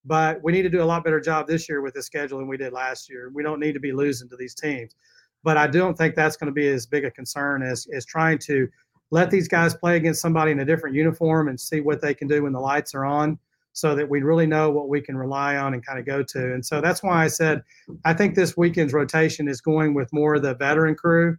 [0.04, 2.48] but we need to do a lot better job this year with the schedule than
[2.48, 3.30] we did last year.
[3.34, 4.94] We don't need to be losing to these teams,
[5.42, 8.38] but I don't think that's going to be as big a concern as as trying
[8.40, 8.68] to
[9.12, 12.26] let these guys play against somebody in a different uniform and see what they can
[12.26, 13.38] do when the lights are on
[13.72, 16.52] so that we really know what we can rely on and kind of go to.
[16.52, 17.62] And so that's why I said
[18.04, 21.38] I think this weekend's rotation is going with more of the veteran crew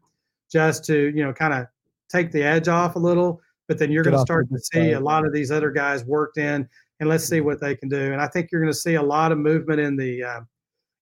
[0.50, 1.68] just to, you know, kind of
[2.10, 5.00] take the edge off a little but then you're going to start to see a
[5.00, 6.68] lot of these other guys worked in,
[7.00, 8.12] and let's see what they can do.
[8.12, 10.42] And I think you're going to see a lot of movement in the uh,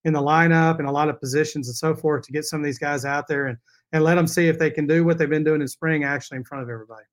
[0.04, 2.64] in the lineup and a lot of positions and so forth to get some of
[2.64, 3.58] these guys out there and
[3.92, 6.38] and let them see if they can do what they've been doing in spring actually
[6.38, 7.04] in front of everybody.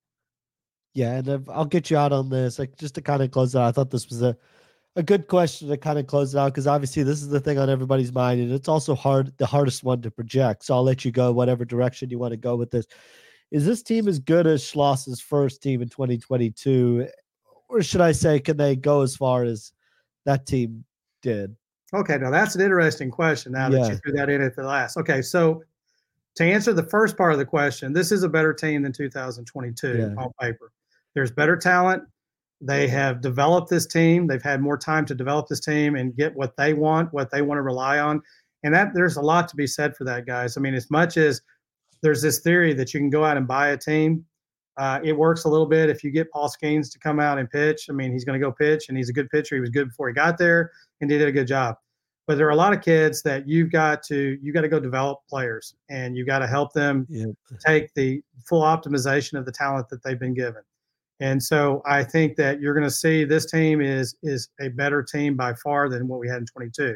[0.94, 2.58] Yeah, and uh, I'll get you out on this.
[2.60, 4.36] Like just to kind of close it out, I thought this was a
[4.96, 7.58] a good question to kind of close it out because obviously this is the thing
[7.58, 10.66] on everybody's mind, and it's also hard the hardest one to project.
[10.66, 12.86] So I'll let you go whatever direction you want to go with this.
[13.52, 17.08] Is this team as good as Schloss's first team in 2022,
[17.68, 19.72] or should I say, can they go as far as
[20.26, 20.86] that team
[21.22, 21.56] did?
[21.94, 23.54] Okay, now that's an interesting question.
[23.54, 24.98] Now that you threw that in at the last.
[24.98, 25.64] Okay, so
[26.36, 29.98] to answer the first part of the question, this is a better team than 2022
[29.98, 30.06] yeah.
[30.18, 30.72] on paper.
[31.16, 32.04] There's better talent.
[32.62, 34.28] They have developed this team.
[34.28, 37.42] They've had more time to develop this team and get what they want, what they
[37.42, 38.22] want to rely on.
[38.64, 40.58] And that there's a lot to be said for that, guys.
[40.58, 41.42] I mean, as much as
[42.02, 44.26] there's this theory that you can go out and buy a team,
[44.78, 47.50] uh, it works a little bit if you get Paul Skenes to come out and
[47.50, 47.88] pitch.
[47.90, 49.56] I mean, he's going to go pitch, and he's a good pitcher.
[49.56, 51.76] He was good before he got there, and he did a good job.
[52.30, 54.80] But there are a lot of kids that you've got to you got to go
[54.80, 57.08] develop players, and you got to help them
[57.66, 60.62] take the full optimization of the talent that they've been given.
[61.22, 65.02] And so I think that you're going to see this team is is a better
[65.02, 66.96] team by far than what we had in 22.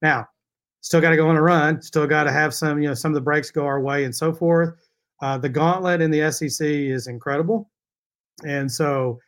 [0.00, 0.28] Now,
[0.80, 3.10] still got to go on a run, still got to have some, you know, some
[3.10, 4.74] of the breaks go our way and so forth.
[5.20, 7.68] Uh, the gauntlet in the SEC is incredible.
[8.46, 9.18] And so,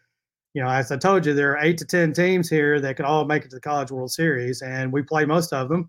[0.55, 3.07] you know, as I told you, there are eight to 10 teams here that could
[3.07, 5.89] all make it to the College World Series, and we play most of them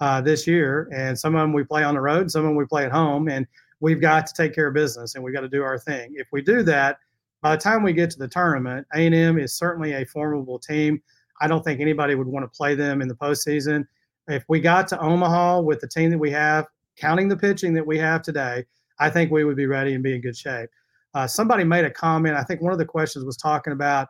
[0.00, 0.88] uh, this year.
[0.92, 2.92] And some of them we play on the road, some of them we play at
[2.92, 3.46] home, and
[3.82, 6.12] we've got to take care of business and we've got to do our thing.
[6.14, 6.98] If we do that,
[7.42, 11.02] by the time we get to the tournament, A&M is certainly a formidable team.
[11.40, 13.84] I don't think anybody would want to play them in the postseason.
[14.28, 16.66] If we got to Omaha with the team that we have,
[16.96, 18.64] counting the pitching that we have today,
[19.00, 20.70] I think we would be ready and be in good shape.
[21.14, 22.36] Uh, somebody made a comment.
[22.36, 24.08] I think one of the questions was talking about,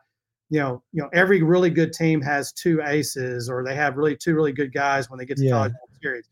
[0.50, 4.16] you know, you know, every really good team has two aces, or they have really
[4.16, 5.50] two really good guys when they get to yeah.
[5.50, 5.72] college
[6.02, 6.28] series.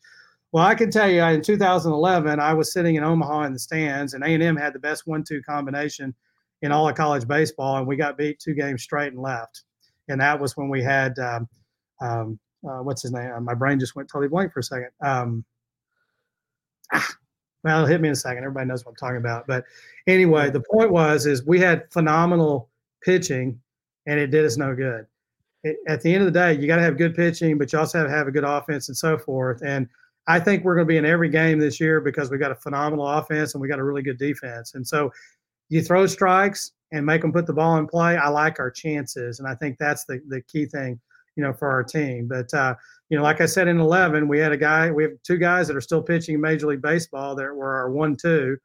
[0.53, 4.15] Well, I can tell you, in 2011, I was sitting in Omaha in the stands,
[4.15, 6.15] and A&M had the best one-two combination
[6.63, 9.63] in all of college baseball, and we got beat two games straight and left.
[10.09, 11.49] And that was when we had um,
[12.01, 12.39] um,
[12.69, 13.31] uh, what's his name?
[13.33, 14.91] Uh, my brain just went totally blank for a second.
[15.03, 15.45] Um,
[16.93, 17.09] ah,
[17.65, 18.45] well, hit me in a second.
[18.45, 19.47] Everybody knows what I'm talking about.
[19.47, 19.65] But
[20.07, 22.69] anyway, the point was is we had phenomenal
[23.03, 23.61] pitching,
[24.07, 25.07] and it did us no good.
[25.63, 27.79] It, at the end of the day, you got to have good pitching, but you
[27.79, 29.63] also have to have a good offense and so forth.
[29.63, 29.89] And
[30.27, 32.57] I think we're going to be in every game this year because we got a
[32.57, 34.75] phenomenal offense and we got a really good defense.
[34.75, 35.11] And so
[35.69, 39.39] you throw strikes and make them put the ball in play, I like our chances,
[39.39, 41.01] and I think that's the the key thing,
[41.37, 42.27] you know, for our team.
[42.29, 42.75] But uh,
[43.11, 45.67] you know, like I said in 11, we had a guy, we have two guys
[45.67, 48.57] that are still pitching in Major League Baseball that were our one-two,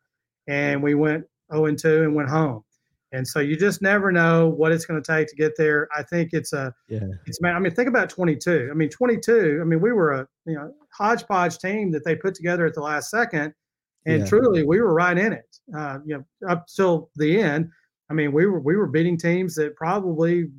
[0.48, 2.64] and we went 0 and 2 and went home.
[3.12, 5.88] And so you just never know what it's going to take to get there.
[5.96, 7.00] I think it's a, yeah.
[7.26, 7.56] it's man.
[7.56, 8.70] I mean, think about 22.
[8.70, 9.60] I mean, 22.
[9.62, 12.82] I mean, we were a you know hodgepodge team that they put together at the
[12.82, 13.54] last second,
[14.06, 14.26] and yeah.
[14.26, 15.58] truly, we were right in it.
[15.76, 17.70] Uh, you know, up till the end.
[18.10, 20.50] I mean, we were we were beating teams that probably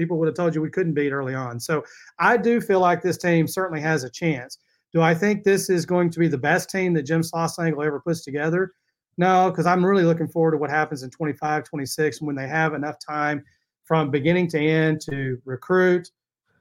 [0.00, 1.60] people would have told you we couldn't beat early on.
[1.60, 1.84] So
[2.18, 4.56] I do feel like this team certainly has a chance.
[4.94, 8.00] Do I think this is going to be the best team that Jim Schlossnagle ever
[8.00, 8.72] puts together?
[9.18, 12.72] No, because I'm really looking forward to what happens in 25, 26 when they have
[12.72, 13.44] enough time
[13.84, 16.08] from beginning to end to recruit,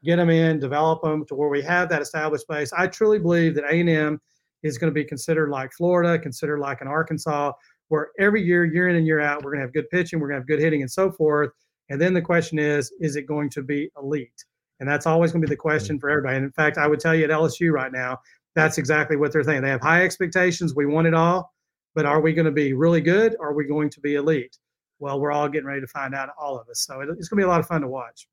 [0.04, 2.74] get them in, develop them to where we have that established base.
[2.78, 4.20] I truly believe that A&M
[4.64, 7.54] is going to be considered like Florida, considered like an Arkansas,
[7.88, 10.28] where every year, year in and year out, we're going to have good pitching, we're
[10.28, 11.52] going to have good hitting, and so forth.
[11.90, 14.46] And then the question is, is it going to be elite?
[14.80, 15.62] And that's always going to be the mm-hmm.
[15.62, 16.38] question for everybody.
[16.38, 18.20] And in fact, I would tell you at LSU right now,
[18.56, 19.64] that's exactly what they're thinking.
[19.64, 20.76] They have high expectations.
[20.76, 21.54] We want it all,
[21.96, 23.36] but are we going to be really good?
[23.40, 24.58] Or are we going to be elite?
[25.00, 26.82] Well, we're all getting ready to find out, all of us.
[26.82, 28.28] So it's going to be a lot of fun to watch.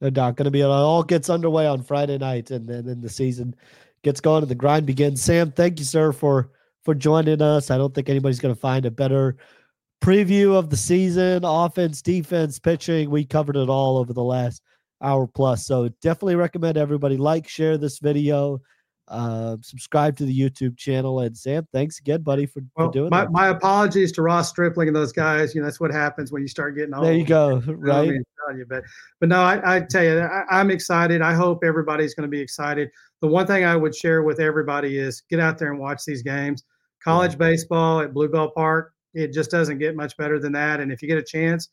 [0.00, 0.36] No doubt.
[0.36, 3.54] Going to be it all gets underway on Friday night, and then the season
[4.02, 5.22] gets going and the grind begins.
[5.22, 6.50] Sam, thank you, sir, for
[6.82, 7.70] for joining us.
[7.70, 9.36] I don't think anybody's going to find a better
[10.02, 13.08] preview of the season, offense, defense, pitching.
[13.08, 14.60] We covered it all over the last
[15.00, 15.64] hour plus.
[15.64, 18.60] So definitely recommend everybody like, share this video.
[19.08, 21.20] Uh, subscribe to the YouTube channel.
[21.20, 23.32] And Sam, thanks again, buddy, for, well, for doing my, that.
[23.32, 25.54] My apologies to Ross Stripling and those guys.
[25.54, 27.04] You know, that's what happens when you start getting old.
[27.04, 27.62] There you go.
[27.66, 28.08] Right.
[28.08, 28.24] You
[28.56, 28.82] you, but,
[29.20, 31.22] but no, I, I tell you, I, I'm excited.
[31.22, 32.90] I hope everybody's going to be excited.
[33.20, 36.22] The one thing I would share with everybody is get out there and watch these
[36.22, 36.64] games.
[37.02, 40.80] College baseball at Blue Bell Park, it just doesn't get much better than that.
[40.80, 41.68] And if you get a chance,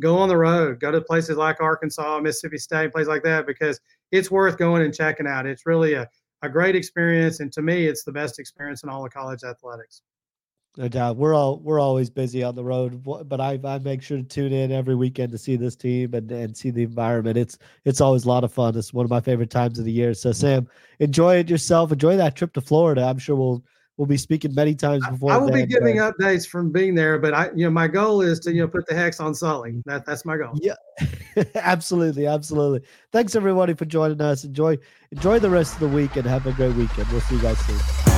[0.00, 3.80] go on the road, go to places like Arkansas, Mississippi State, places like that, because
[4.10, 5.46] it's worth going and checking out.
[5.46, 6.08] It's really a
[6.42, 7.40] a great experience.
[7.40, 10.02] And to me, it's the best experience in all of college athletics.
[10.76, 11.16] No doubt.
[11.16, 14.52] We're all we're always busy on the road, but I, I make sure to tune
[14.52, 17.36] in every weekend to see this team and, and see the environment.
[17.36, 18.76] It's it's always a lot of fun.
[18.76, 20.14] It's one of my favorite times of the year.
[20.14, 20.68] So Sam,
[21.00, 21.90] enjoy it yourself.
[21.90, 23.02] Enjoy that trip to Florida.
[23.02, 23.64] I'm sure we'll
[23.98, 25.32] we'll be speaking many times before.
[25.32, 28.22] I, I will be giving updates from being there, but I you know my goal
[28.22, 29.82] is to you know put the hex on Sully.
[29.84, 30.58] That that's my goal.
[30.62, 30.76] Yeah,
[31.56, 32.88] absolutely, absolutely.
[33.12, 34.44] Thanks everybody for joining us.
[34.44, 34.78] Enjoy
[35.12, 37.08] enjoy the rest of the week and have a great weekend.
[37.08, 38.17] We'll see you guys soon.